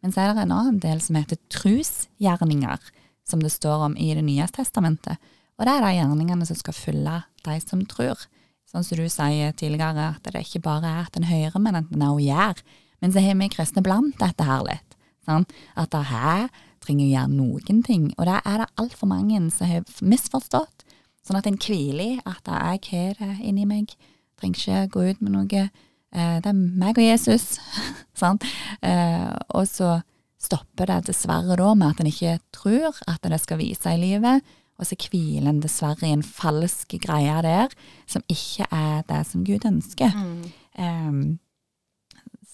[0.00, 2.78] Men så er det en annen del som heter trusgjerninger,
[3.28, 5.18] som det står om i Det nye testamentet.
[5.60, 8.22] Og det er de gjerningene som skal følge de som tror.
[8.70, 11.90] Sånn som du sier tidligere, at det ikke bare er at en hører, men at
[11.92, 12.62] en òg gjør.
[13.02, 14.96] Men så har vi kristne blant dette her litt.
[15.28, 15.44] Sånn?
[15.76, 16.46] At det her
[16.80, 18.08] trenger å gjøre noen ting.
[18.16, 20.86] Og det er det altfor mange som har misforstått.
[21.26, 23.92] Sånn at en hviler i at jeg har det inni meg.
[24.40, 25.66] Trenger ikke gå ut med noe.
[26.10, 27.56] Eh, det er meg og Jesus.
[28.20, 30.02] Eh, og så
[30.36, 34.44] stopper det dessverre da med at en ikke tror at det skal vise i livet.
[34.80, 37.72] Og så hviler en dessverre i en falsk greie der,
[38.08, 40.16] som ikke er det som Gud ønsker.
[40.16, 40.42] Mm.
[40.80, 41.22] Um,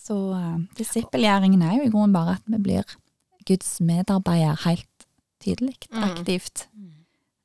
[0.07, 2.97] så uh, disippelgjøringen er jo i grunnen bare at vi blir
[3.47, 5.07] Guds medarbeider helt
[5.43, 6.03] tydelig, mm.
[6.03, 6.67] aktivt.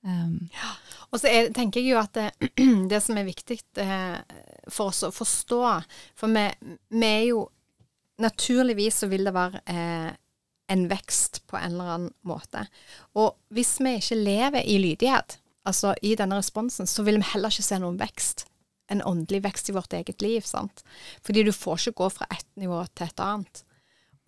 [0.02, 0.74] Um, ja.
[1.12, 2.52] Og så er, tenker jeg jo at det,
[2.92, 4.18] det som er viktig eh,
[4.72, 5.60] for oss å forstå
[6.18, 6.48] For vi,
[6.90, 7.44] vi, er jo
[8.22, 10.10] Naturligvis så vil det være eh,
[10.72, 12.66] en vekst på en eller annen måte.
[13.20, 17.54] Og hvis vi ikke lever i lydighet, altså i denne responsen, så vil vi heller
[17.54, 18.48] ikke se noen vekst
[18.92, 20.42] en åndelig vekst i vårt eget liv.
[20.42, 20.84] sant?
[21.24, 23.64] Fordi du får ikke gå fra ett nivå til et annet.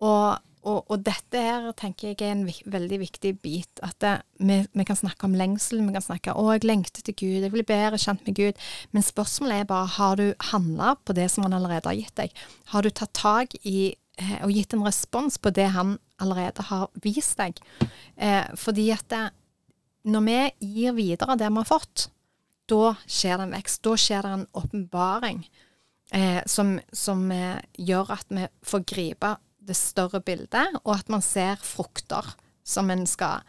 [0.03, 3.82] Og, og, og dette her tenker jeg er en veldig viktig bit.
[3.84, 7.17] At det, vi, vi, kan snakke om lengsel, vi kan snakke 'Å, jeg lengter til
[7.19, 8.63] Gud, jeg blir bedre kjent med Gud'.
[8.91, 12.32] Men spørsmålet er bare har du handla på det som han allerede har gitt deg?
[12.71, 16.89] Har du tatt tak i eh, og gitt en respons på det han allerede har
[17.04, 17.60] vist deg?
[18.15, 19.23] Eh, fordi at det,
[20.10, 20.39] når vi
[20.73, 22.10] gir videre det vi har fått,
[22.69, 23.82] da skjer det en vekst.
[23.84, 25.41] Da skjer det en åpenbaring
[26.12, 31.23] eh, som, som eh, gjør at vi får gripe det større bildet, og at man
[31.23, 32.34] ser frukter
[32.67, 33.43] som en skal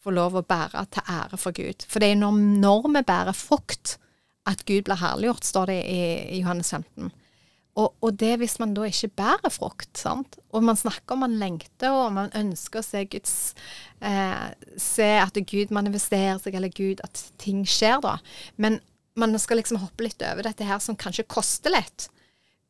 [0.00, 1.84] få lov å bære til ære for Gud.
[1.86, 3.98] For det er når, når vi bærer frukt,
[4.48, 6.00] at Gud blir herliggjort, står det i,
[6.36, 7.10] i Johannes 15.
[7.78, 10.38] Og, og, det hvis man da ikke bærer frukt, sant?
[10.50, 13.34] og man snakker om man lengter, og man ønsker å se Guds
[14.02, 18.16] eh, Se at Gud manifesterer seg, eller Gud At ting skjer da.
[18.58, 18.80] Men
[19.18, 22.08] man skal liksom hoppe litt over dette her som kanskje koster litt.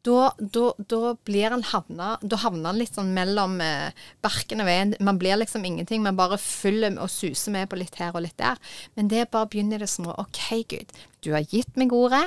[0.02, 3.92] Da, da, da blir en havna Da havner han litt sånn mellom eh,
[4.24, 4.94] barken og veien.
[5.04, 6.00] Man blir liksom ingenting.
[6.04, 8.56] Man bare følger og suser med på litt her og litt der.
[8.96, 10.14] Men det er bare å begynne i det små.
[10.22, 10.40] OK,
[10.72, 10.96] Gud.
[11.20, 12.24] Du har gitt meg ordet.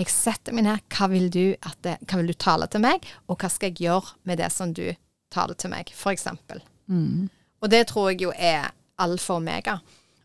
[0.00, 0.82] Jeg setter meg ned.
[0.88, 1.52] Hva vil, du
[1.84, 4.72] det, hva vil du tale til meg, og hva skal jeg gjøre med det som
[4.76, 4.86] du
[5.30, 6.62] taler til meg, eksempel.
[6.90, 7.28] Mm.
[7.60, 9.78] Og det tror jeg jo er alfa og omega.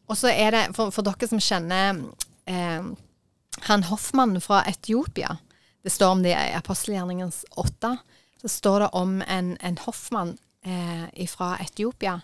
[0.08, 2.00] Og så er det, for, for dere som kjenner
[2.50, 2.88] eh,
[3.66, 5.38] han Hoffmann fra Etiopia
[5.82, 7.96] Det står om det i apostelgjerningens åtte.
[8.42, 10.36] Så står det om en, en Hoffmann
[10.66, 12.20] eh, fra Etiopia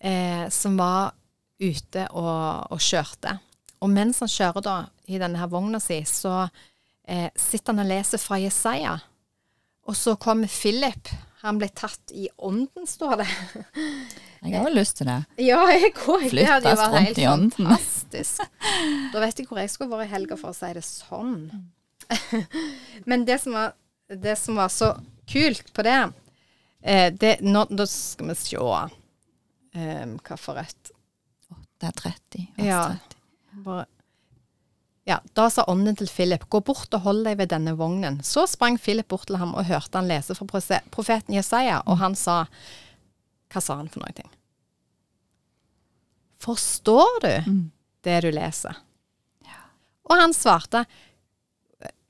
[0.00, 1.14] eh, som var
[1.58, 3.38] ute og, og kjørte.
[3.84, 4.76] Og mens han kjører da
[5.10, 6.46] i denne her vogna si, så
[7.06, 8.96] eh, sitter han og leser fra Jesaja.
[9.86, 11.12] Og så kommer Philip.
[11.44, 13.28] Han ble tatt i ånden, står det.
[14.42, 15.20] Jeg har jo lyst til det.
[15.48, 16.28] Ja, jeg òg.
[16.32, 17.52] Flyttes rundt i ånden.
[17.56, 18.42] Fantastisk.
[19.12, 21.48] Da vet jeg hvor jeg skulle vært i helga, for å si det sånn.
[23.10, 23.76] Men det som var,
[24.10, 24.92] det som var så
[25.30, 25.98] kult på det,
[26.82, 30.92] eh, det nå, Da skal vi se um, hva for et
[31.82, 32.46] 8.30.
[32.64, 32.96] Ja.
[33.56, 33.64] 30.
[33.64, 33.86] Bare
[35.06, 38.18] ja, Da sa ånden til Philip, gå bort og hold deg ved denne vognen.
[38.26, 40.48] Så sprang Philip bort til ham og hørte han lese fra
[40.90, 42.40] profeten Jesaja, og han sa
[43.52, 44.10] Hva sa han for noe?
[44.16, 44.26] ting?
[46.42, 47.62] Forstår du mm.
[48.02, 48.82] det du leser?
[49.46, 49.62] Ja.
[50.10, 50.82] Og han svarte,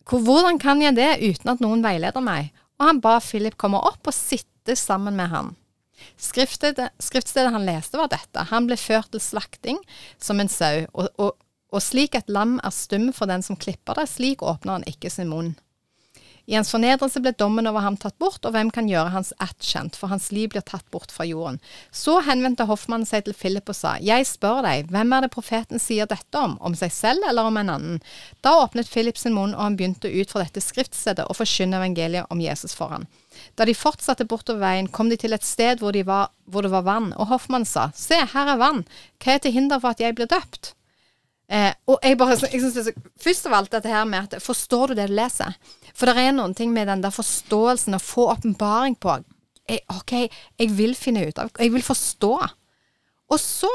[0.08, 2.48] hvordan kan jeg det uten at noen veileder meg?
[2.80, 5.52] Og han ba Philip komme opp og sitte sammen med han.
[6.20, 8.46] Skriftstedet, skriftstedet han leste, var dette.
[8.52, 9.82] Han ble ført til slakting
[10.22, 11.34] som en sau, og, og
[11.74, 15.10] og slik et lam er stum for den som klipper det, slik åpner han ikke
[15.12, 15.54] sin munn.
[16.46, 19.66] I hans fornedrelse ble dommen over ham tatt bort, og hvem kan gjøre hans ætt
[19.66, 21.58] kjent, for hans liv blir tatt bort fra jorden.
[21.90, 25.82] Så henvendte hoffmannen seg til Philip og sa, Jeg spør deg, hvem er det profeten
[25.82, 27.98] sier dette om, om seg selv eller om en annen?
[28.46, 32.30] Da åpnet Philip sin munn, og han begynte ut fra dette skriftstedet og forkynne evangeliet
[32.30, 33.10] om Jesus for ham.
[33.58, 36.70] Da de fortsatte bortover veien, kom de til et sted hvor, de var, hvor det
[36.72, 38.84] var vann, og hoffmannen sa, Se, her er vann,
[39.18, 40.76] hva er til hinder for at jeg blir døpt?
[41.46, 42.88] Eh, og jeg bare, jeg synes
[43.22, 45.54] Først av alt dette her med at Forstår du det du leser?
[45.96, 49.16] For det er noen ting med den der forståelsen, å få åpenbaring på
[49.66, 50.12] jeg, OK,
[50.60, 52.32] jeg vil finne ut av Jeg vil forstå.
[53.34, 53.72] Og så,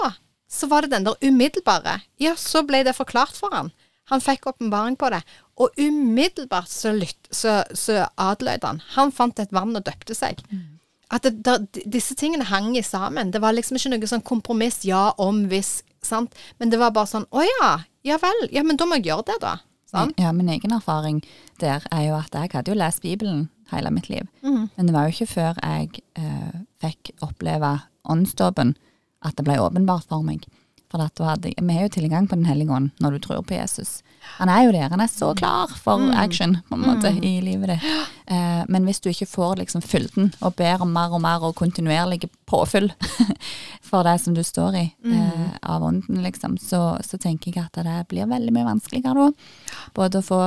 [0.47, 1.99] så var det den der umiddelbare.
[2.21, 3.73] Ja, så ble det forklart for han.
[4.11, 5.21] Han fikk åpenbaring på det.
[5.59, 8.81] Og umiddelbart så, lytt, så, så adlød han.
[8.95, 10.39] Han fant et vann og døpte seg.
[10.51, 10.67] Mm.
[11.11, 13.33] at det, der, disse tingene hang i sammen.
[13.33, 16.37] Det var liksom ikke noe sånn kompromiss, ja, om, hvis, sant.
[16.59, 17.71] Men det var bare sånn, å ja,
[18.07, 19.57] ja vel, ja, men da må jeg gjøre det da.
[19.91, 20.19] Sant?
[20.19, 21.21] Ja, min egen erfaring
[21.59, 24.27] der er jo at jeg hadde jo lest Bibelen hele mitt liv.
[24.43, 24.69] Mhm.
[24.75, 28.75] Men det var jo ikke før jeg eh, fikk oppleve åndsdåpen
[29.21, 30.47] at det ble åpenbart for meg.
[30.91, 33.55] For at hadde, vi har jo tilgang på Den hellige ånd når du tror på
[33.55, 34.01] Jesus.
[34.37, 34.89] Han er jo der.
[34.89, 37.85] Han er så klar for action på en måte i livet ditt.
[38.31, 41.55] Eh, men hvis du ikke får liksom fylden og ber om mer og mer og
[41.59, 42.91] kontinuerlig påfyll
[43.89, 47.81] for det som du står i eh, av ånden, liksom, så, så tenker jeg at
[47.83, 49.49] det blir veldig mye vanskeligere da.
[49.97, 50.41] Både å få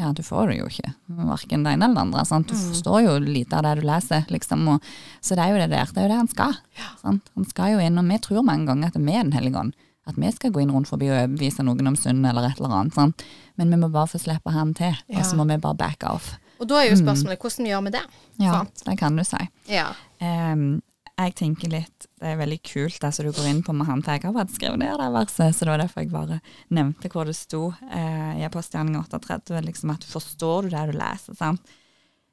[0.00, 0.94] Ja, du får det jo ikke,
[1.26, 2.24] verken det ene eller det andre.
[2.28, 2.50] Sant?
[2.50, 4.66] Du forstår jo lite av det du leser, liksom.
[4.74, 4.90] Og,
[5.20, 5.90] så det er jo det der.
[5.92, 6.58] Det er jo det han skal.
[7.02, 7.32] Sant?
[7.36, 9.76] Han skal jo inn, og vi tror mange ganger at vi er Den hellige ånd.
[10.10, 12.76] At vi skal gå inn rundt forbi og overbevise noen om synd eller et eller
[12.80, 12.96] annet.
[12.98, 13.24] Sant?
[13.60, 16.32] Men vi må bare få slippe han til, og så må vi bare back off.
[16.60, 18.04] Og da er jo spørsmålet, hvordan gjør vi det?
[18.42, 18.82] Ja, Sant?
[18.84, 19.40] det kan du si.
[19.72, 19.88] Ja.
[20.20, 20.82] Um,
[21.20, 24.02] jeg tenker litt, Det er veldig kult det som du går inn på med han.
[24.02, 27.10] for Jeg har bare skrevet ned det verset, så det var derfor jeg bare nevnte
[27.12, 29.60] hvor det sto uh, i Apostelgjerningen 38.
[29.64, 31.74] Liksom at forstår du det du leser, sant?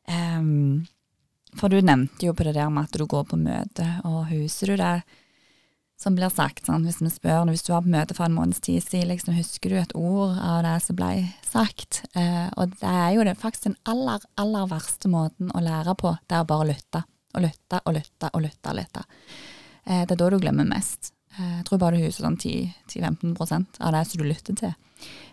[0.07, 0.87] Um,
[1.55, 4.73] for du nevnte jo på det der med at du går på møte, og husker
[4.73, 4.93] du det
[5.97, 6.65] som blir sagt?
[6.67, 9.69] sånn, Hvis vi spør, hvis du på møte for en måneds tid siden, liksom, husker
[9.69, 11.11] du et ord av det som ble
[11.45, 12.03] sagt?
[12.15, 16.15] Eh, og det er jo det, faktisk den aller, aller verste måten å lære på,
[16.27, 17.03] det er å bare lytte.
[17.35, 18.69] Og lytte og lytte og lytte.
[18.69, 19.05] og lytte.
[19.85, 21.13] Eh, det er da du glemmer mest.
[21.37, 24.77] Eh, jeg tror bare du husker sånn 10-15% av det som du lytter til.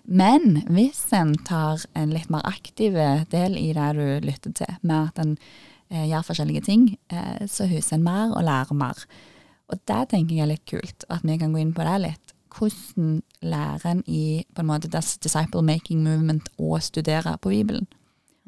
[0.04, 2.96] Men hvis en tar en litt mer aktiv
[3.32, 5.36] del i det du lytter til, med at en
[5.90, 9.06] eh, gjør forskjellige ting, eh, så husker en mer og lærer mer.
[9.72, 12.34] Og det tenker jeg er litt kult, at vi kan gå inn på det litt.
[12.54, 17.88] Hvordan lærer en i på en måte this disciple making movement å studere på Bibelen?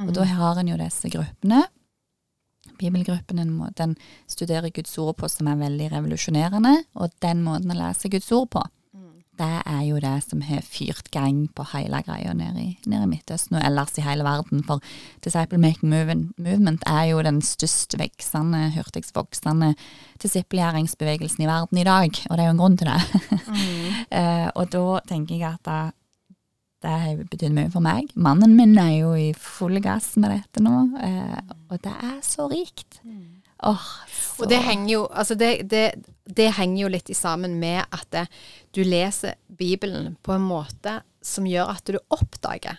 [0.05, 1.65] Og da har en jo disse gruppene.
[2.77, 3.95] Bibelgruppen den, den
[4.29, 8.51] studerer Guds ord på som er veldig revolusjonerende, og den måten å lese Guds ord
[8.53, 8.63] på,
[9.37, 13.11] det er jo det som har fyrt gang på hele greia nede i, ned i
[13.11, 14.63] Midtøsten og ellers i hele verden.
[14.67, 14.83] For
[15.25, 19.75] Disciple Making Movement, er jo den størst veksende, hurtigst voksende
[20.23, 23.01] disippelgjøringsbevegelsen i verden i dag, og det er jo en grunn til det.
[24.17, 25.95] Eh, og da tenker jeg at det,
[26.85, 28.13] det har betydd mye for meg.
[28.15, 32.47] Mannen min er jo i full gass med dette nå, uh, og det er så
[32.53, 33.01] rikt.
[33.03, 33.36] Åh,
[34.13, 35.85] så Og det henger jo, altså det, det,
[36.29, 38.27] det henger jo litt i sammen med at det,
[38.77, 42.79] du leser Bibelen på en måte som gjør at du oppdager,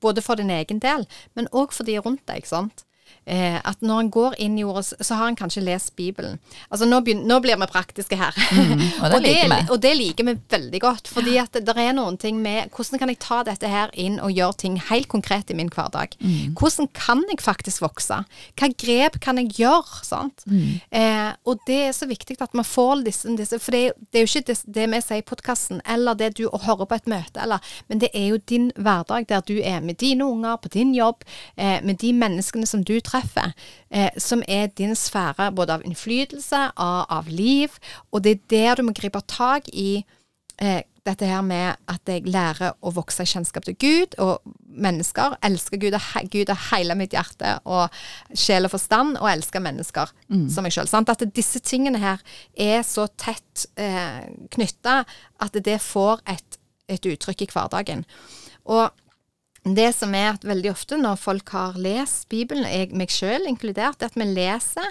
[0.00, 1.04] både for din egen del,
[1.36, 2.46] men òg for de rundt deg.
[2.48, 2.86] sant?
[3.26, 6.38] Eh, at når han går inn i ordet, så- har han kanskje lest Bibelen.
[6.70, 8.34] Altså Nå, begynner, nå blir vi praktiske her.
[9.02, 9.60] og det liker vi.
[9.72, 11.08] og det liker vi veldig godt.
[11.08, 14.18] Fordi at det, det er noen ting med Hvordan kan jeg ta dette her inn
[14.20, 16.16] og gjøre ting helt konkret i min hverdag?
[16.58, 18.20] Hvordan kan jeg faktisk vokse?
[18.60, 20.02] Hva grep kan jeg gjøre?
[20.04, 20.44] Sant?
[20.92, 24.26] Eh, og det er så viktig at man får disse, disse For det, det er
[24.26, 27.40] jo ikke det, det vi sier i podkasten, eller det du hører på et møte,
[27.40, 30.92] eller, men det er jo din hverdag der du er med dine unger, på din
[30.94, 31.24] jobb,
[31.56, 33.52] eh, med de menneskene som du treffer,
[33.90, 37.76] eh, som er din sfære både av innflytelse, av, av liv,
[38.12, 40.04] og det er der du må gripe tak i
[40.60, 45.34] eh, dette her med at jeg lærer å vokse i kjennskap til Gud og mennesker.
[45.44, 47.92] Elsker Gud he- Gud av hele mitt hjerte og
[48.32, 50.08] sjel og forstand, og elsker mennesker
[50.48, 50.88] som meg sjøl.
[50.88, 52.24] At disse tingene her
[52.56, 54.24] er så tett eh,
[54.56, 55.02] knytta
[55.44, 56.56] at det får et,
[56.88, 58.06] et uttrykk i hverdagen.
[58.64, 58.88] Og
[59.64, 64.02] det som er at veldig ofte når folk har lest Bibelen, jeg meg sjøl inkludert,
[64.02, 64.90] er at vi leser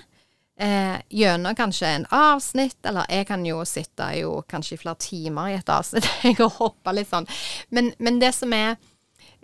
[0.57, 5.51] eh, gjennom kanskje en avsnitt, eller jeg kan jo sitte jo kanskje i flere timer
[5.51, 7.29] i et avsnitt jeg og hoppe litt sånn.
[7.69, 8.75] Men, men det som er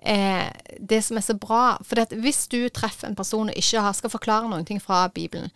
[0.02, 0.48] eh,
[0.80, 4.14] det som er så bra For hvis du treffer en person og ikke har, skal
[4.14, 5.54] forklare noen ting fra Bibelen,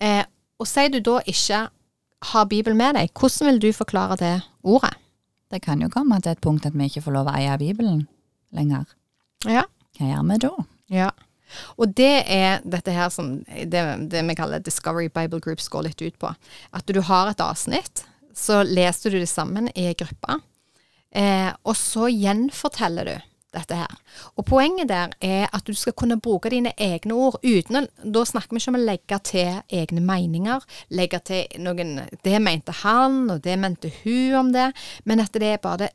[0.00, 0.24] eh,
[0.60, 1.66] og sier du da ikke
[2.30, 4.92] har Bibelen med deg, hvordan vil du forklare det ordet?
[5.50, 8.04] Det kan jo komme til et punkt at vi ikke får lov å eie Bibelen
[8.54, 8.84] lenger.
[9.48, 9.64] Ja.
[9.96, 10.52] Hva gjør vi da?
[10.90, 11.10] Ja.
[11.80, 16.02] Og det er dette her som det, det vi kaller Discovery Bible Groups går litt
[16.02, 16.30] ut på.
[16.76, 18.04] At du har et avsnitt,
[18.36, 20.38] så leser du det sammen i ei gruppe,
[21.10, 23.16] eh, og så gjenforteller du
[23.50, 23.94] dette her.
[24.38, 28.22] Og poenget der er at du skal kunne bruke dine egne ord uten å Da
[28.24, 33.24] snakker vi ikke om å legge til egne meninger, legge til noen Det mente han,
[33.30, 34.70] og det mente hun om det,
[35.04, 35.90] men at det er bare det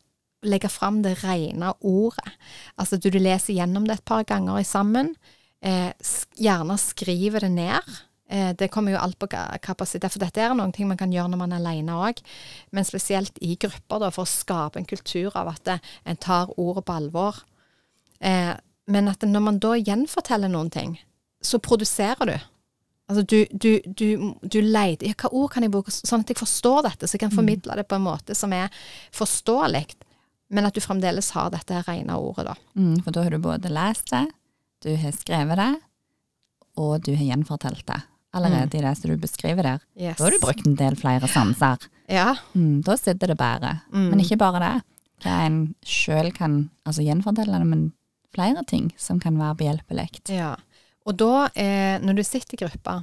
[0.48, 2.36] legge fram det rene ordet.
[2.80, 5.14] Altså du, du leser gjennom det et par ganger sammen.
[5.66, 5.92] Eh,
[6.38, 7.96] gjerne skrive det ned.
[8.30, 9.30] Eh, det kommer jo alt på
[9.62, 12.22] kapasitet, for dette er noen ting man kan gjøre når man er alene òg.
[12.74, 16.54] Men spesielt i grupper, da, for å skape en kultur av at det, en tar
[16.60, 17.44] ordet på alvor.
[18.20, 18.54] Eh,
[18.90, 21.00] men at når man da gjenforteller noen ting,
[21.42, 22.38] så produserer du
[23.06, 26.40] Altså du, du, du, du leter ja, Hva ord kan jeg bruke sånn at jeg
[26.40, 28.74] forstår dette, så jeg kan formidle det på en måte som er
[29.14, 29.84] forståelig,
[30.54, 32.56] men at du fremdeles har dette rene ordet, da.
[32.78, 34.26] Mm, for da har du både lest det,
[34.86, 35.72] du har skrevet det,
[36.82, 38.02] og du har gjenfortalt det.
[38.36, 39.84] Allerede i det som du beskriver der.
[39.96, 40.18] Yes.
[40.18, 41.86] Da har du brukt en del flere sanser.
[42.12, 42.34] Ja.
[42.52, 43.78] Mm, da sitter det bedre.
[43.94, 44.10] Mm.
[44.12, 44.74] Men ikke bare det.
[45.24, 47.86] Hva en sjøl kan altså gjenfortelle det, men
[48.36, 50.10] flere ting som kan være behjelpelig.
[50.36, 50.52] Ja.
[51.08, 52.98] Og da, eh, når du sitter i gruppa,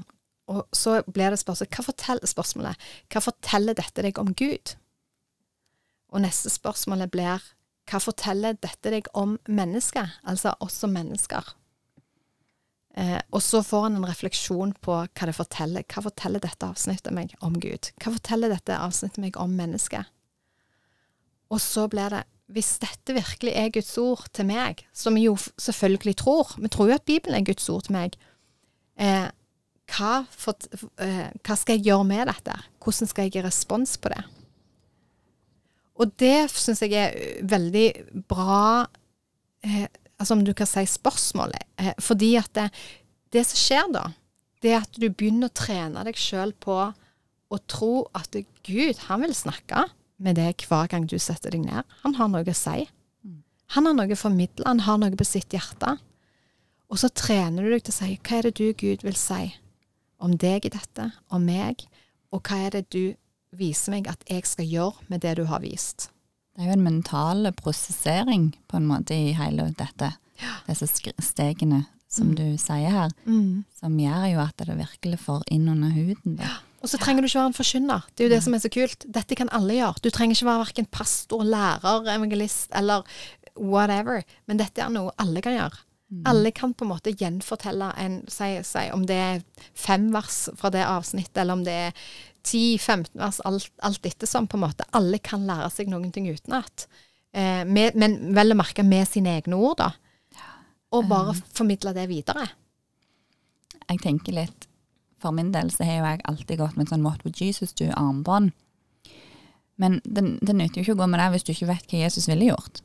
[0.52, 4.74] og så blir det spørsmål, hva forteller, spørsmålet Hva forteller dette deg om Gud?
[6.12, 7.50] Og neste spørsmålet blir
[7.90, 10.20] hva forteller dette deg om mennesket?
[10.28, 11.54] Altså oss som mennesker.
[12.94, 15.86] Eh, og så får en en refleksjon på hva det forteller.
[15.88, 17.90] Hva forteller dette avsnittet meg om Gud?
[17.98, 20.10] Hva forteller dette avsnittet meg om mennesket?
[21.52, 25.38] Og så blir det hvis dette virkelig er Guds ord til meg, som vi jo
[25.40, 28.18] selvfølgelig tror, vi tror jo at Bibelen er Guds ord til meg,
[29.00, 29.30] eh,
[29.92, 30.56] hva, for,
[31.00, 32.58] eh, hva skal jeg gjøre med dette?
[32.84, 34.20] Hvordan skal jeg gi respons på det?
[36.02, 37.88] Og det syns jeg er veldig
[38.30, 38.86] bra
[39.66, 39.86] eh,
[40.22, 41.64] Altså om du kan si spørsmålet.
[41.82, 42.68] Eh, fordi at det,
[43.34, 44.02] det som skjer da,
[44.62, 46.76] det er at du begynner å trene deg sjøl på
[47.52, 49.88] å tro at Gud, han vil snakke
[50.22, 51.88] med deg hver gang du setter deg ned.
[52.04, 52.86] Han har noe å si.
[53.74, 55.96] Han har noe å formidle, han har noe på sitt hjerte.
[56.92, 59.54] Og så trener du deg til å si hva er det du, Gud, vil si
[60.22, 61.82] om deg i dette, om meg,
[62.30, 63.16] og hva er det du
[63.52, 66.08] viser meg at jeg skal gjøre med det du har vist.
[66.52, 70.12] Det er jo en mental prosessering på en måte i hele dette.
[70.66, 70.88] Disse
[71.22, 73.12] stegene som du sier her,
[73.78, 76.36] som gjør jo at det virkelig får inn under huden.
[76.36, 76.58] Da.
[76.82, 78.02] Og så trenger du ikke være en forkynner.
[78.12, 79.06] Det er jo det som er så kult.
[79.06, 80.02] Dette kan alle gjøre.
[80.02, 83.06] Du trenger ikke være verken pastor, lærer, evangelist eller
[83.56, 84.26] whatever.
[84.50, 85.80] Men dette er noe alle kan gjøre.
[86.28, 89.38] Alle kan på en måte gjenfortelle en, si, si, om det er
[89.72, 92.02] fem vers fra det avsnittet, eller om det er
[92.42, 94.86] 10-15 vers, alt, alt ettersom, på en måte.
[94.96, 96.86] Alle kan lære seg noen ting utenat.
[97.32, 99.92] Eh, med, men vel å merke med sine egne ord, da.
[100.92, 102.50] Og bare formidle det videre.
[103.88, 104.66] Jeg tenker litt,
[105.22, 107.72] for min del så har jo jeg alltid gått med en sånn What would Jesus
[107.72, 107.88] do?
[107.96, 108.52] armbånd.
[109.80, 112.28] Men det nytter jo ikke å gå med det hvis du ikke vet hva Jesus
[112.28, 112.82] ville gjort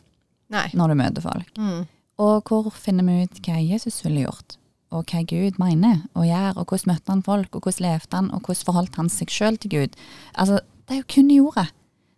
[0.54, 0.70] Nei.
[0.74, 1.52] når du møter folk.
[1.60, 1.84] Mm.
[2.24, 4.56] Og hvor finner vi ut hva Jesus ville gjort?
[4.96, 8.30] Og hva Gud mener og gjør, og hvordan møtte han folk, og hvordan levde han,
[8.32, 9.98] og hvordan forholdt han seg sjøl til Gud?
[10.36, 11.68] Altså, det er jo kun i jorda.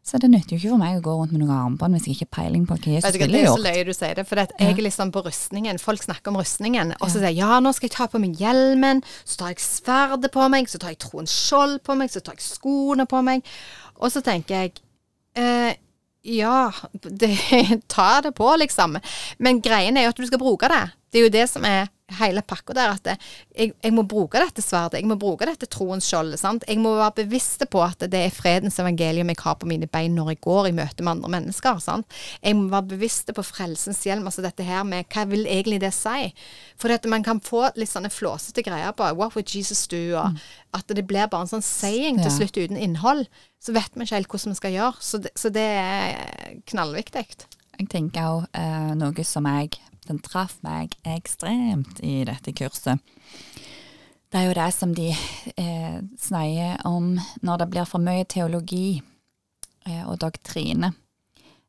[0.10, 2.16] Så det nytter jo ikke for meg å gå rundt med noe armbånd hvis jeg
[2.16, 3.34] ikke har peiling på hva Jesus ville gjort.
[3.36, 5.82] Det er så løye du sier det, for jeg er liksom på rustningen.
[5.82, 8.42] Folk snakker om rustningen, og så sier jeg ja, nå skal jeg ta på meg
[8.42, 12.24] hjelmen, så tar jeg sverdet på meg, så tar jeg troens skjold på meg, så
[12.26, 13.46] tar jeg skoene på meg.
[14.00, 14.82] Og så tenker jeg
[15.38, 15.78] eh,
[16.26, 17.32] ja, det,
[17.94, 18.98] ta det på, liksom.
[19.38, 20.84] Men greien er jo at du skal bruke det.
[21.10, 21.86] Det er jo det som er
[22.20, 22.96] hele pakka der.
[22.98, 25.02] At jeg, jeg må bruke dette sverdet.
[25.02, 26.36] Jeg må bruke dette troens skjold.
[26.40, 26.66] sant?
[26.68, 30.16] Jeg må være bevisst på at det er fredens evangelium jeg har på mine bein
[30.18, 31.82] når jeg går i møte med andre mennesker.
[31.84, 32.08] sant?
[32.42, 34.28] Jeg må være bevisst på frelsens hjelm.
[34.30, 36.32] Altså dette her med hva vil egentlig det si?
[36.80, 40.18] For at man kan få litt sånne flåsete greier på What would Jesus do?
[40.20, 40.40] Og
[40.76, 43.26] at det blir bare en sånn saying til slutt uten innhold.
[43.60, 45.04] Så vet vi ikke helt hvordan vi skal gjøre.
[45.04, 47.26] Så det, så det er knallviktig.
[47.80, 49.78] Jeg tenker òg eh, noe som jeg
[50.10, 53.02] Den traff meg ekstremt i dette kurset.
[54.30, 59.00] Det er jo det som de eh, snakker om når det blir for mye teologi
[59.88, 60.92] eh, og doktrine.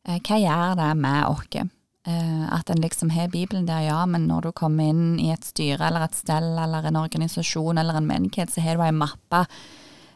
[0.05, 1.69] Eh, hva gjør det med oss?
[2.09, 5.45] Eh, at en liksom har Bibelen der, ja, men når du kommer inn i et
[5.45, 9.45] styre eller et stell eller en organisasjon eller en menighet, så har du ei mappe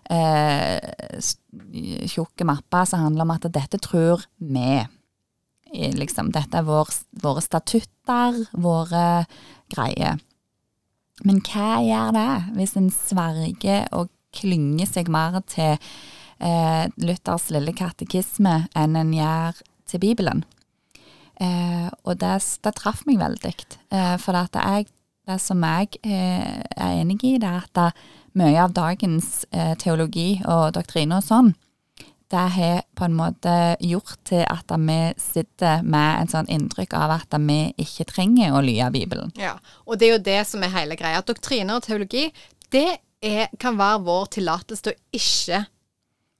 [0.08, 0.80] eh,
[2.08, 4.84] tjukke mapper som handler om at dette tror vi.
[5.74, 6.90] Liksom, dette er vår,
[7.22, 9.06] våre statutter, våre
[9.72, 10.20] greier.
[11.26, 15.76] Men hva gjør det hvis en sverger og klynger seg mer til
[16.42, 20.42] eh, Luthers lille katekisme enn en gjør til Bibelen?
[21.42, 23.54] Eh, og det, det traff meg veldig.
[23.94, 24.90] Eh, for at jeg,
[25.26, 27.90] det som jeg eh, er enig i, det er at det,
[28.34, 31.52] mye av dagens eh, teologi og doktrine og sånn,
[32.32, 33.52] det har på en måte
[33.84, 38.62] gjort til at vi sitter med en sånn inntrykk av at vi ikke trenger å
[38.64, 39.34] lye Bibelen.
[39.38, 41.22] Ja, og det er jo det som er hele greia.
[41.26, 42.30] Doktriner og teologi,
[42.74, 42.88] det
[43.24, 45.64] er, kan være vår tillatelse til å ikke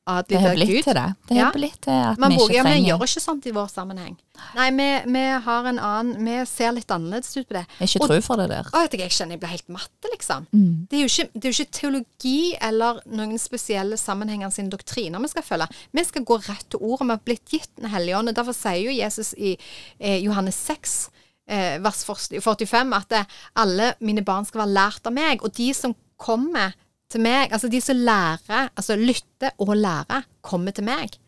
[0.05, 1.05] Det adlyde har blitt til det.
[1.29, 1.51] Det Ja.
[1.51, 4.17] blitt til at Man vi ikke men Vi gjør ikke sånt i vår sammenheng.
[4.55, 7.67] Nei, vi, vi har en annen Vi ser litt annerledes ut på det.
[7.81, 8.65] Jeg Ikke Og- tro for det der.
[8.65, 10.47] Å, jeg kjenner jeg blir helt matte, liksom.
[10.53, 10.87] Mm.
[10.91, 15.29] Det, er ikke, det er jo ikke teologi eller noen spesielle sammenhenger sine doktriner vi
[15.29, 15.69] skal følge.
[15.93, 17.07] Vi skal gå rett til ordet.
[17.07, 18.35] Vi har blitt gitt Den hellige ånd.
[18.35, 19.57] Derfor sier jo Jesus i
[20.01, 21.11] eh, Johannes 6,
[21.49, 23.25] eh, vers 45, at eh,
[23.57, 25.43] alle mine barn skal være lært av meg.
[25.43, 26.75] Og de som kommer
[27.15, 31.19] til meg, altså de som lærer, altså lytter og lærer, kommer til meg.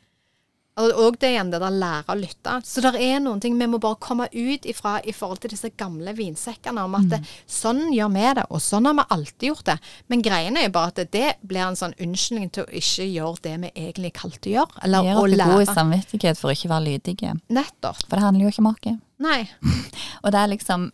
[0.77, 2.55] Og det det igjen, det der lære å lytte.
[2.69, 5.71] Så det er noen ting vi må bare komme ut ifra i forhold til disse
[5.73, 9.71] gamle vinsekkene om at det, sånn gjør vi det, og sånn har vi alltid gjort
[9.71, 9.79] det.
[10.13, 13.09] Men greien er jo bare at det, det blir en sånn unnskyldning til å ikke
[13.09, 14.83] gjøre det vi egentlig er kalt å gjøre.
[14.85, 15.79] Eller å oss god lære.
[15.81, 17.33] samvittighet for å ikke være lydige.
[17.57, 18.05] Nettopp.
[18.05, 18.95] For det handler jo ikke om oss.
[19.25, 19.41] Nei.
[20.27, 20.91] Og det er liksom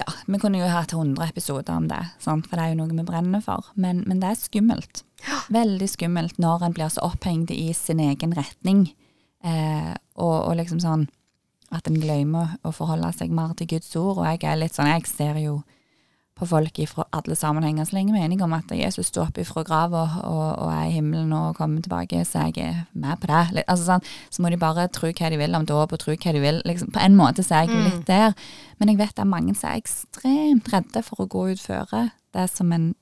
[0.00, 2.46] Ja, vi kunne jo hatt 100 episoder om det, sant?
[2.48, 3.68] for det er jo noe vi brenner for.
[3.76, 5.02] Men, men det er skummelt.
[5.52, 8.86] Veldig skummelt når en blir så opphengt i sin egen retning.
[9.44, 11.08] Eh, og, og liksom sånn
[11.74, 14.22] at en glemmer å forholde seg mer til Guds ord.
[14.22, 15.60] Og jeg er litt sånn, jeg ser jo
[16.40, 17.86] på folk ifra alle sammenhenger.
[17.86, 20.86] Så lenge vi er enige om at Jesus står opp ifra grava og, og er
[20.88, 23.64] i himmelen og kommer tilbake, så jeg er med på det.
[23.66, 26.34] Altså, sånn, så må de bare tro hva de vil om dåp og tro hva
[26.36, 26.62] de vil.
[26.68, 28.34] Liksom, på en måte så er jeg jo litt der.
[28.80, 32.48] Men jeg vet er mange som er ekstremt redde for å gå ut føre det
[32.50, 32.92] som en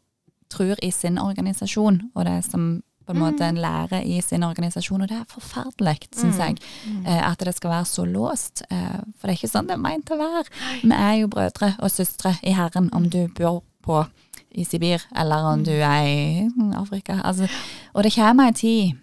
[0.49, 2.78] tror i sin organisasjon, og det som
[3.09, 6.59] på en måte en lærer i sin organisasjon, og det er forferdelig, syns jeg,
[7.06, 8.62] eh, at det skal være så låst.
[8.68, 10.44] Eh, for det er ikke sånn det er meint å være.
[10.82, 14.02] Vi er jo brødre og søstre i Herren, om du bor på
[14.52, 17.22] i Sibir, eller om du er i mm, Afrika.
[17.24, 17.48] Altså,
[17.94, 18.98] og det kommer en tid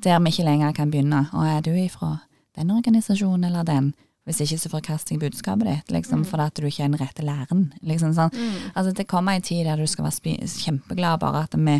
[0.00, 1.26] der vi ikke lenger kan begynne.
[1.32, 2.16] Og er du ifra
[2.56, 3.92] den organisasjonen eller den?
[4.24, 7.24] Hvis ikke så forkaster jeg budskapet ditt, liksom, fordi at du ikke er den rette
[7.24, 7.70] læreren.
[7.82, 8.32] Liksom, sånn.
[8.74, 11.78] Altså, det kommer en tid der du skal være kjempeglad bare at vi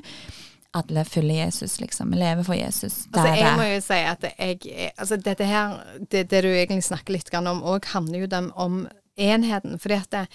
[0.76, 2.12] alle følger Jesus, liksom.
[2.14, 3.06] Vi lever for Jesus.
[3.12, 6.84] Altså, er jeg må jo si at jeg altså Dette her, det, det du egentlig
[6.86, 8.84] snakker litt om òg, handler jo dem om
[9.20, 9.78] enheten.
[9.78, 10.26] fordi at det,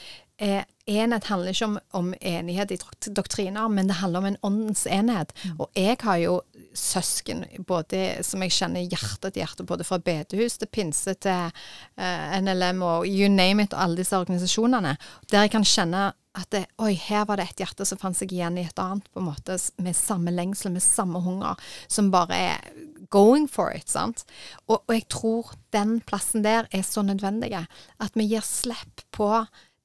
[0.41, 2.79] eh, enhet handler ikke om, om enighet i
[3.15, 5.33] doktriner, men det handler om en åndens enhet.
[5.57, 6.35] Og jeg har jo
[6.75, 12.35] søsken både som jeg kjenner hjerte til hjerte, både fra bedehus til pinse til uh,
[12.41, 14.95] NLM og you name it, og alle disse organisasjonene,
[15.31, 18.33] der jeg kan kjenne at det, oi, her var det et hjerte som fant seg
[18.35, 21.55] igjen i et annet, på en måte, med samme lengsel, med samme hunger,
[21.87, 22.73] som bare er
[23.13, 24.25] going for it, sant?
[24.67, 29.29] Og, og jeg tror den plassen der er så nødvendig, at vi gir slipp på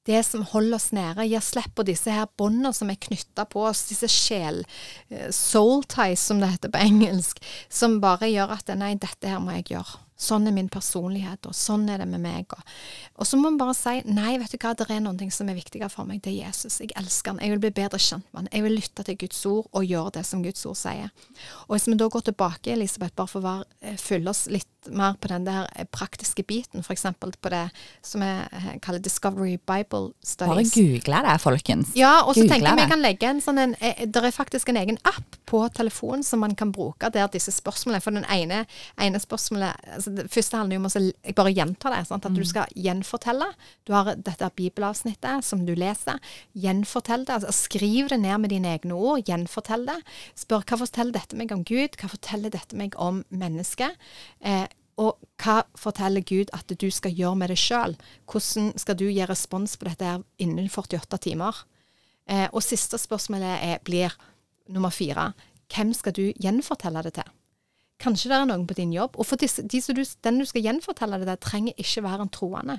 [0.09, 3.65] det som holder oss nede, gir slipp på disse her båndene som er knytta på
[3.69, 4.63] oss, disse sjel,
[5.09, 9.43] eh, soul ties som det heter på engelsk, som bare gjør at nei, dette her
[9.43, 10.01] må jeg gjøre.
[10.21, 12.53] Sånn er min personlighet, og sånn er det med meg.
[12.53, 12.73] Og,
[13.17, 15.57] og så må man bare si nei, vet du hva, det er ting som er
[15.57, 16.21] viktigere for meg.
[16.21, 16.77] Det er Jesus.
[16.83, 17.41] Jeg elsker han.
[17.41, 18.51] Jeg vil bli bedre kjent med han.
[18.53, 21.09] Jeg vil lytte til Guds ord og gjøre det som Guds ord sier.
[21.65, 24.69] Og hvis vi da går tilbake, Elisabeth, bare for å være, eh, fylle oss litt
[24.89, 27.05] mer på den der eh, praktiske biten, f.eks.
[27.21, 27.69] på det
[28.01, 30.73] som jeg eh, kaller Discovery Bible Studies.
[30.73, 31.91] Bare google det, folkens.
[31.95, 34.69] Ja, og så tenker jeg vi kan legge en sånn en eh, Det er faktisk
[34.69, 38.63] en egen app på telefonen som man kan bruke der disse spørsmålene For den ene,
[38.97, 40.93] ene spørsmålet altså Det første handler jo om å
[41.27, 42.07] Jeg bare gjentar det.
[42.07, 42.25] Sant?
[42.25, 42.37] At Mm.
[42.39, 43.47] du skal gjenfortelle.
[43.85, 46.19] Du har dette bibelavsnittet som du leser.
[46.55, 47.33] Gjenfortell det.
[47.35, 49.25] Altså, skriv det ned med dine egne ord.
[49.27, 49.97] Gjenfortell det.
[50.39, 51.97] Spør hva forteller dette meg om Gud?
[51.99, 53.97] Hva forteller dette meg om mennesket?
[54.41, 54.67] Eh,
[55.01, 57.95] og hva forteller Gud at du skal gjøre med det sjøl?
[58.29, 61.63] Hvordan skal du gi respons på dette innen 48 timer?
[62.29, 64.13] Eh, og siste spørsmålet er, blir
[64.69, 65.31] nummer fire.
[65.73, 67.31] Hvem skal du gjenfortelle det til?
[68.01, 69.17] Kanskje det er noen på din jobb.
[69.17, 72.33] Og for disse, de du, den du skal gjenfortelle det til, trenger ikke være en
[72.33, 72.77] troende.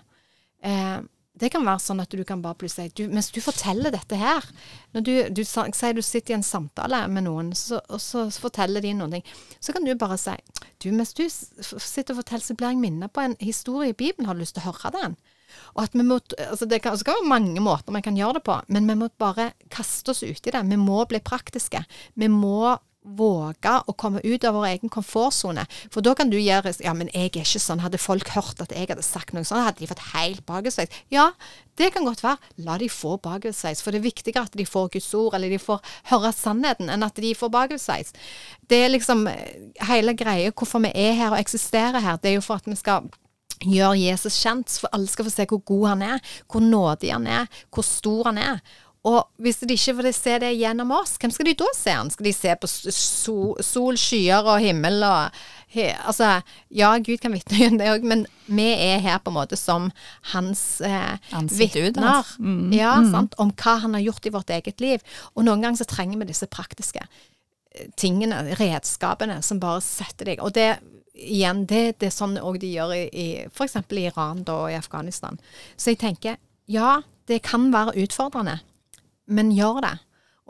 [0.63, 1.01] Eh,
[1.41, 4.45] det kan være sånn at du kan bare plutselig si Mens du forteller dette her
[4.93, 8.85] Når du, du sier du sitter i en samtale med noen, så, og så forteller
[8.85, 9.25] de noen ting,
[9.59, 10.35] så kan du bare si
[10.85, 14.27] du, Mens du sitter og forteller, så blir jeg minnet på en historie i Bibelen.
[14.29, 15.17] Har du lyst til å høre den?
[15.77, 16.19] Og at vi må,
[16.49, 19.53] altså det kan, være mange måter vi kan gjøre det på, men vi må bare
[19.73, 20.63] kaste oss ut i det.
[20.69, 21.85] Vi må bli praktiske.
[22.19, 25.65] Vi må våge å komme ut av vår egen komfortsone.
[25.93, 27.83] For da kan du gjøre Ja, men jeg er ikke sånn.
[27.83, 30.93] Hadde folk hørt at jeg hadde sagt noe sånn, hadde de fått helt bakoversveis.
[31.13, 31.33] Ja,
[31.81, 32.39] det kan godt være.
[32.65, 33.83] La de få bakoversveis.
[33.83, 35.83] For det er viktigere at de får Guds ord, eller de får
[36.13, 38.15] høre sannheten, enn at de får bakoversveis.
[38.71, 42.23] Det er liksom eh, hele greia hvorfor vi er her og eksisterer her.
[42.23, 43.11] Det er jo for at vi skal
[43.63, 47.27] gjør Jesus kjent, for alle skal få se hvor god han er, hvor nådig han
[47.31, 48.63] er, hvor stor han er.
[49.09, 51.95] Og hvis de ikke får se det gjennom oss, hvem skal de da se?
[52.15, 55.41] Skal de se på sol, sol skyer og himmel og
[55.75, 56.29] he, Altså,
[56.71, 59.89] ja, Gud kan vitne om det òg, men vi er her på en måte som
[60.35, 61.17] hans eh,
[61.59, 62.31] vitner.
[62.39, 63.29] Mm, Ja, mm.
[63.43, 65.03] Om hva han har gjort i vårt eget liv.
[65.35, 70.43] Og noen ganger så trenger vi disse praktiske eh, tingene, redskapene, som bare setter deg.
[70.47, 70.77] Og det
[71.19, 73.81] igjen, det, det er sånn òg de gjør i, i f.eks.
[73.83, 75.41] i Iran da, og i Afghanistan.
[75.77, 76.39] Så jeg tenker,
[76.71, 78.61] ja, det kan være utfordrende,
[79.27, 79.97] men gjør det.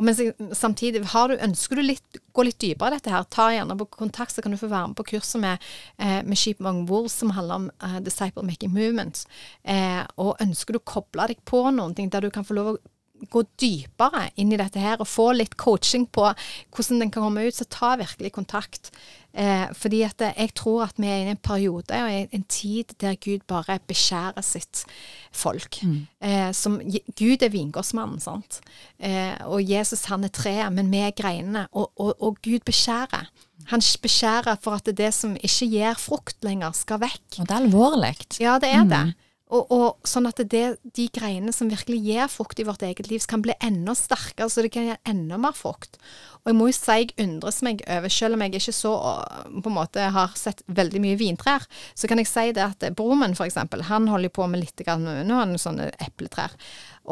[0.00, 0.20] Og mens
[0.56, 4.32] samtidig, du, ønsker du litt, gå litt dypere i dette her, ta gjerne på kontakt,
[4.32, 5.66] så kan du få være med på kurset med,
[5.98, 9.26] eh, med Sheep Among Wolves, som handler om eh, Disciple Making Movements.
[9.62, 12.72] Eh, og ønsker du å koble deg på noen ting der du kan få lov
[12.72, 12.78] å
[13.30, 16.28] gå dypere inn i dette her og få litt coaching på
[16.74, 18.90] hvordan den kan komme ut, så ta virkelig kontakt.
[19.32, 23.16] Eh, fordi at jeg tror at vi er i en periode og en tid der
[23.16, 24.84] Gud bare beskjærer sitt
[25.32, 25.78] folk.
[25.82, 26.02] Mm.
[26.20, 26.76] Eh, som,
[27.16, 28.60] Gud er vingårdsmannen, sant.
[29.00, 31.66] Eh, og Jesus han er treet, men vi er greinene.
[31.72, 33.30] Og, og, og Gud beskjærer.
[33.70, 37.38] Han beskjærer for at det som ikke gir frukt lenger, skal vekk.
[37.38, 38.16] Og det er alvorlig.
[38.42, 39.04] Ja, det er det.
[39.12, 39.18] Mm.
[39.52, 40.62] Og, og, sånn at det,
[40.96, 44.64] de greiene som virkelig gir frukt i vårt eget liv, kan bli enda sterkere, så
[44.64, 45.98] det kan gi enda mer frukt.
[46.42, 48.92] Og jeg må jo si jeg undres meg over, selv om jeg ikke så
[49.52, 53.20] på en måte har sett veldig mye vintrær, så kan jeg si det at broren
[53.20, 53.60] min f.eks.,
[53.92, 56.56] han holder på med litt grann nå har sånne epletrær.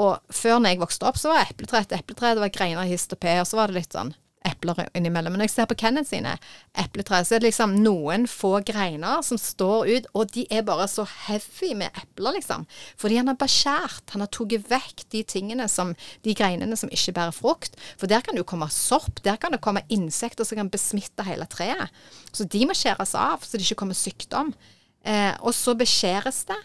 [0.00, 3.12] Og før når jeg vokste opp, så var epletre et epletre, det var greiner hist
[3.12, 4.14] og pe, og så var det litt sånn
[4.46, 5.34] epler innimellom.
[5.34, 6.32] Men når jeg ser på Kenneth sine
[6.78, 10.86] epletre, så er det liksom noen få greiner som står ut, og de er bare
[10.90, 12.66] så heavy med epler, liksom.
[13.00, 14.14] Fordi han har beskjært.
[14.14, 17.76] Han har tatt vekk de tingene som De greinene som ikke bærer frukt.
[18.00, 21.24] For der kan det jo komme sopp, der kan det komme insekter som kan besmitte
[21.26, 21.92] hele treet.
[22.32, 24.54] Så de må skjæres av, så det ikke kommer sykdom.
[25.04, 26.58] Eh, og så beskjæres det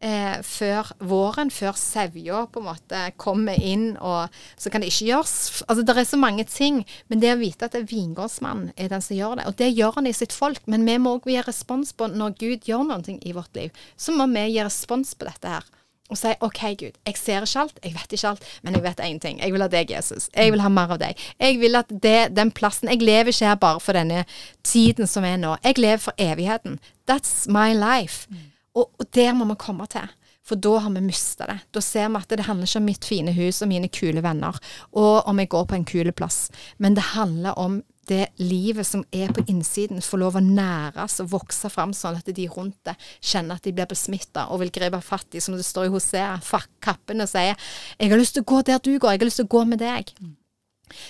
[0.00, 5.10] eh, før våren, før sevja på en måte kommer inn, og så kan det ikke
[5.10, 9.04] gjøres Altså det er så mange ting, men det å vite at vingårdsmannen er den
[9.04, 11.40] som gjør det, og det gjør han i sitt folk, men vi må òg gi
[11.42, 15.28] respons på når Gud gjør noe i vårt liv, så må vi gi respons på
[15.28, 15.68] dette her.
[16.08, 19.00] Og si OK, Gud, jeg ser ikke alt, jeg vet ikke alt, men jeg vet
[19.04, 19.40] én ting.
[19.42, 20.30] Jeg vil ha deg, Jesus.
[20.32, 21.20] Jeg vil ha mer av deg.
[21.36, 24.24] Jeg vil at det, den plassen Jeg lever ikke her bare for denne
[24.64, 25.58] tiden som er nå.
[25.64, 26.78] Jeg lever for evigheten.
[27.04, 28.24] That's my life.
[28.30, 28.46] Mm.
[28.78, 30.08] Og, og der må vi komme til.
[30.48, 31.58] For da har vi mista det.
[31.76, 34.56] Da ser vi at det handler ikke om mitt fine hus og mine kule venner,
[34.96, 36.46] og om jeg går på en kul plass.
[36.78, 41.28] Men det handler om det livet som er på innsiden, får lov å næres og
[41.34, 45.02] vokse fram sånn at de rundt det kjenner at de blir besmitta og vil gripe
[45.04, 46.38] fatt i, som det står i Hosea,
[46.80, 47.52] kappen og sier
[47.98, 49.64] 'Jeg har lyst til å gå der du går, jeg har lyst til å gå
[49.66, 50.14] med deg'.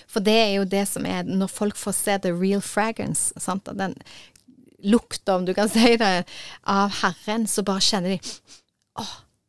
[0.09, 3.65] For det er jo det som er Når folk får se the real fragrance, sant?
[3.65, 3.95] den
[4.83, 6.25] lukta, om du kan si det,
[6.63, 8.21] av Herren, så bare kjenner de
[8.99, 9.05] Å,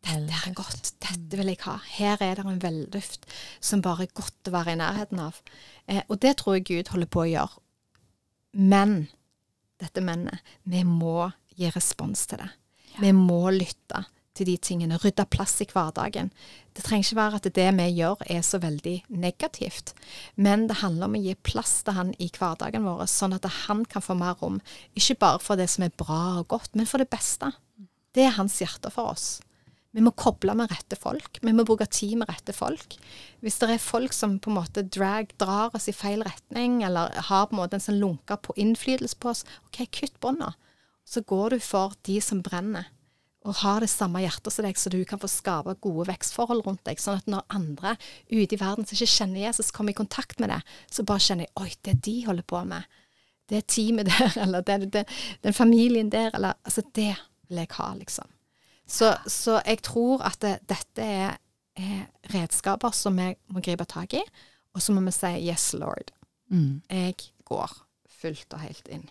[0.05, 0.91] dette er godt.
[1.01, 1.79] Dette vil jeg ha.
[1.97, 3.25] Her er det en velduft
[3.59, 5.39] som bare er godt å være i nærheten av.
[5.89, 7.63] Eh, og det tror jeg Gud holder på å gjøre.
[8.61, 8.95] Men
[9.81, 12.49] dette mennet, vi må gi respons til det.
[12.99, 14.03] Vi må lytte
[14.39, 14.99] til de tingene.
[15.01, 16.31] Rydde plass i hverdagen.
[16.73, 19.93] Det trenger ikke være at det vi gjør er så veldig negativt,
[20.39, 23.83] men det handler om å gi plass til han i hverdagen vår, sånn at han
[23.89, 24.61] kan få mer rom.
[24.95, 27.51] Ikke bare for det som er bra og godt, men for det beste.
[28.15, 29.37] Det er hans hjerte for oss.
[29.91, 31.39] Vi må koble med rette folk.
[31.41, 32.93] Vi må bruke tid med rette folk.
[33.41, 37.15] Hvis det er folk som på en måte drag, drar oss i feil retning, eller
[37.29, 40.53] har på en måte en sånn lunka på innflytelse på oss, OK, kutt bånda.
[41.09, 42.91] Så går du for de som brenner
[43.49, 46.83] og har det samme hjertet som deg, så du kan få skape gode vekstforhold rundt
[46.85, 47.01] deg.
[47.01, 47.95] Sånn at når andre
[48.29, 50.59] ute i verden som ikke kjenner Jesus, kommer i kontakt med det,
[50.93, 52.99] så bare kjenner jeg oi, det de holder på med,
[53.49, 55.05] det teamet der, eller det, det,
[55.45, 57.15] den familien der, eller Altså, det
[57.49, 58.29] vil jeg ha, liksom.
[58.89, 61.37] Så, så jeg tror at det, dette er,
[61.77, 64.23] er, redskaper som vi må gripe tak i,
[64.73, 66.13] og så må vi si yes, Lord.
[66.53, 66.81] Mm.
[66.89, 67.17] Jeg
[67.49, 67.73] går
[68.21, 69.09] fullt og helt inn.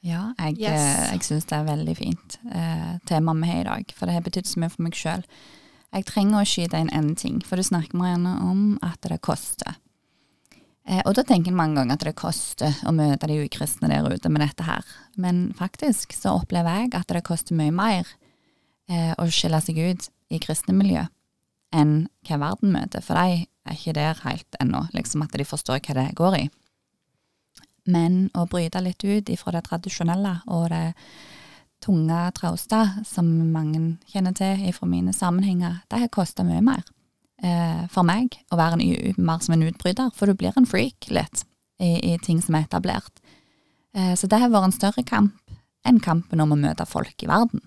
[0.00, 1.10] Ja, jeg, yes.
[1.12, 4.24] Jeg syns det er veldig fint eh, tema vi har i dag, for det har
[4.24, 5.24] betydd så mye for meg sjøl.
[5.90, 9.76] Jeg trenger å skyte inn én ting, for du snakker Marianne om at det koster.
[10.88, 14.08] Eh, og da tenker en mange ganger at det koster å møte de ukristne der
[14.08, 14.86] ute med dette her.
[15.20, 18.08] Men faktisk så opplever jeg at det koster mye mer
[18.88, 21.04] eh, å skille seg ut i kristne miljø
[21.76, 23.04] enn hva verden møter.
[23.04, 26.46] For de er ikke der helt ennå, liksom at de forstår hva det går i.
[27.90, 30.94] Men å bryte litt ut ifra det tradisjonelle og det
[31.80, 33.80] tunge trauste, som mange
[34.12, 36.82] kjenner til ifra mine sammenhenger, det har kosta mye mer
[37.42, 41.08] eh, for meg å være en, mer som en utbryter, for du blir en freak
[41.12, 41.44] litt
[41.80, 43.22] i, i ting som er etablert.
[43.96, 45.56] Eh, så det har vært en større kamp
[45.88, 47.62] enn kampen om å møte folk i verden,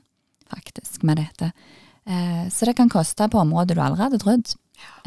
[0.51, 1.49] faktisk, med dette.
[2.05, 4.53] Eh, så det kan koste på områder du allerede har trodd,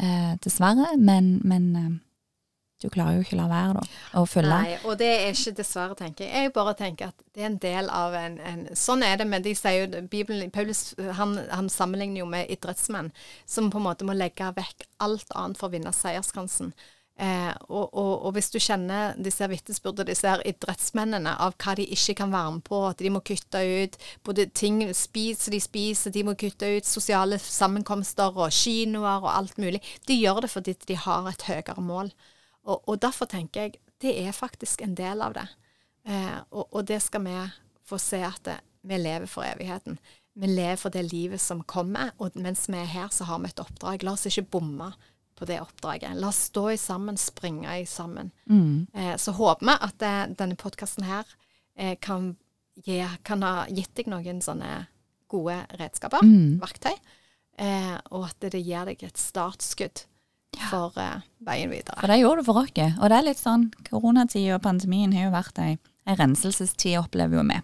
[0.01, 1.93] eh, dessverre, men, men eh,
[2.81, 4.49] du klarer jo ikke å la være, da, å følge.
[4.53, 6.43] Nei, og det er ikke dessverre, tenker jeg.
[6.45, 9.45] Jeg bare tenker at det er en del av en, en Sånn er det, men
[9.45, 13.09] de sier jo Bibelen Paulus han, han, sammenligner jo med idrettsmenn
[13.49, 16.71] som på en måte må legge vekk alt annet for å vinne seierskransen.
[17.17, 22.19] Eh, og, og, og, hvis du kjenner disse vitnesbyrdene, disse idrettsmennene, av hva de ikke
[22.19, 23.97] kan være med på, at de må kutte ut
[24.27, 29.57] både ting spiser de spiser, de må kutte ut sosiale sammenkomster og kinoer og alt
[29.57, 29.81] mulig.
[30.05, 32.13] De gjør det fordi de har et høyere mål.
[32.67, 35.47] Og, og, derfor tenker jeg det er faktisk en del av det.
[36.07, 37.35] Eh, og, og, det skal vi
[37.87, 38.57] få se at det,
[38.87, 39.97] vi lever for evigheten.
[40.37, 43.49] Vi lever for det livet som kommer, og mens vi er her, så har vi
[43.49, 44.03] et oppdrag.
[44.05, 44.91] La oss ikke bomme
[45.37, 46.17] på det oppdraget.
[46.17, 48.31] La oss stå i sammen, springe i sammen.
[48.45, 48.87] Mm.
[48.93, 51.25] Eh, så håper vi at det, denne podkasten her
[51.77, 52.35] eh, kan,
[52.85, 54.85] gi, kan ha gitt deg noen sånne
[55.27, 56.59] gode redskaper, Mm.
[56.61, 56.95] verktøy,
[57.59, 60.05] eh, og at det gir deg et startskudd
[60.69, 61.97] for uh, veien videre.
[61.99, 62.73] For det gjorde du for oss.
[62.73, 65.71] Og det er litt sånn, koronatida og pandemien har jo vært ei,
[66.07, 67.61] ei renselsestid, opplever jo vi,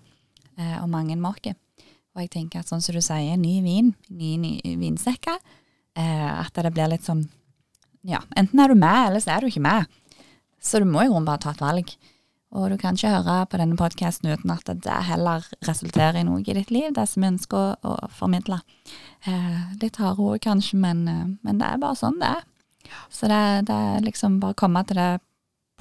[0.59, 1.59] eh, og mange med oss.
[2.13, 5.39] Og jeg tenker at sånn som du sier, ny vin, nye ny vinsekker,
[5.97, 7.25] eh, at det blir litt sånn
[8.03, 9.85] Ja, enten er du med, eller så er du ikke med.
[10.59, 11.93] Så du må grunnen bare ta et valg.
[12.53, 16.43] Og du kan ikke høre på denne podkasten uten at det heller resulterer i noe
[16.43, 18.59] i ditt liv, det som vi ønsker å, å formidle.
[19.25, 22.43] Eh, litt harde ord kanskje, men, eh, men det er bare sånn det er.
[23.13, 25.11] Så det, det er liksom bare å komme til det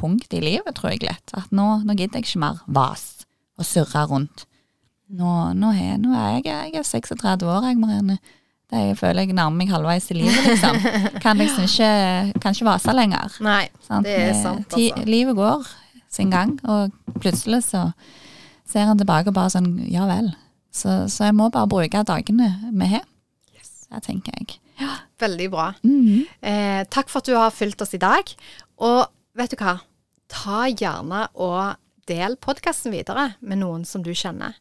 [0.01, 1.35] punktet i livet, tror jeg litt.
[1.37, 3.05] At nå, nå gidder jeg ikke mer vas
[3.61, 4.47] og surre rundt.
[5.13, 8.17] Nå, nå, er, nå er jeg, jeg er 36 år, jeg, Marianne.
[8.73, 10.79] Det jeg føler jeg nærmer meg halvveis i livet, liksom.
[11.21, 11.91] Kan liksom ikke,
[12.41, 13.35] kan ikke vase lenger.
[13.45, 14.07] Nei, Sant?
[14.09, 15.05] det er Eh, sant, ti- altså.
[15.13, 15.67] Livet går
[16.13, 17.91] sin gang, og plutselig så
[18.69, 20.31] ser han tilbake og bare sånn, ja vel.
[20.73, 23.05] Så, så jeg må bare bruke dagene vi har.
[23.93, 24.57] Det tenker jeg.
[25.23, 25.71] Veldig bra.
[25.85, 26.27] Mhm.
[26.43, 28.29] Eh, takk for at du har fulgt oss i dag.
[28.83, 29.07] Og
[29.39, 29.79] vet du hva?
[30.33, 31.77] Ta gjerne og
[32.09, 34.57] del podkasten videre med noen som du kjenner.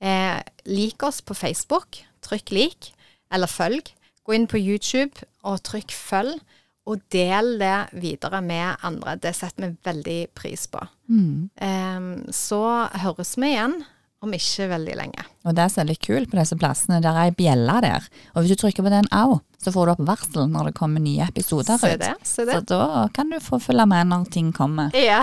[0.00, 2.02] Eh, lik oss på Facebook.
[2.24, 2.92] Trykk lik,
[3.32, 3.90] eller følg.
[4.24, 6.38] Gå inn på YouTube og trykk følg,
[6.86, 9.16] og del det videre med andre.
[9.16, 10.82] Det setter vi veldig pris på.
[11.08, 11.50] Mm.
[11.56, 12.62] Eh, så
[13.00, 13.82] høres vi igjen
[14.24, 15.24] om ikke veldig lenge.
[15.44, 18.08] Og det som er litt kult på disse plassene, der er ei bjelle der.
[18.34, 21.04] Og hvis du trykker på den au, så får du opp varsel når det kommer
[21.04, 22.02] nye episoder Se ut.
[22.02, 22.14] det.
[22.28, 24.92] Så da kan du få følge med når ting kommer.
[24.96, 25.22] Ja.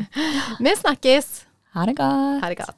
[0.64, 1.30] vi snakkes.
[1.76, 2.42] Ha det godt.
[2.42, 2.76] Ha det godt.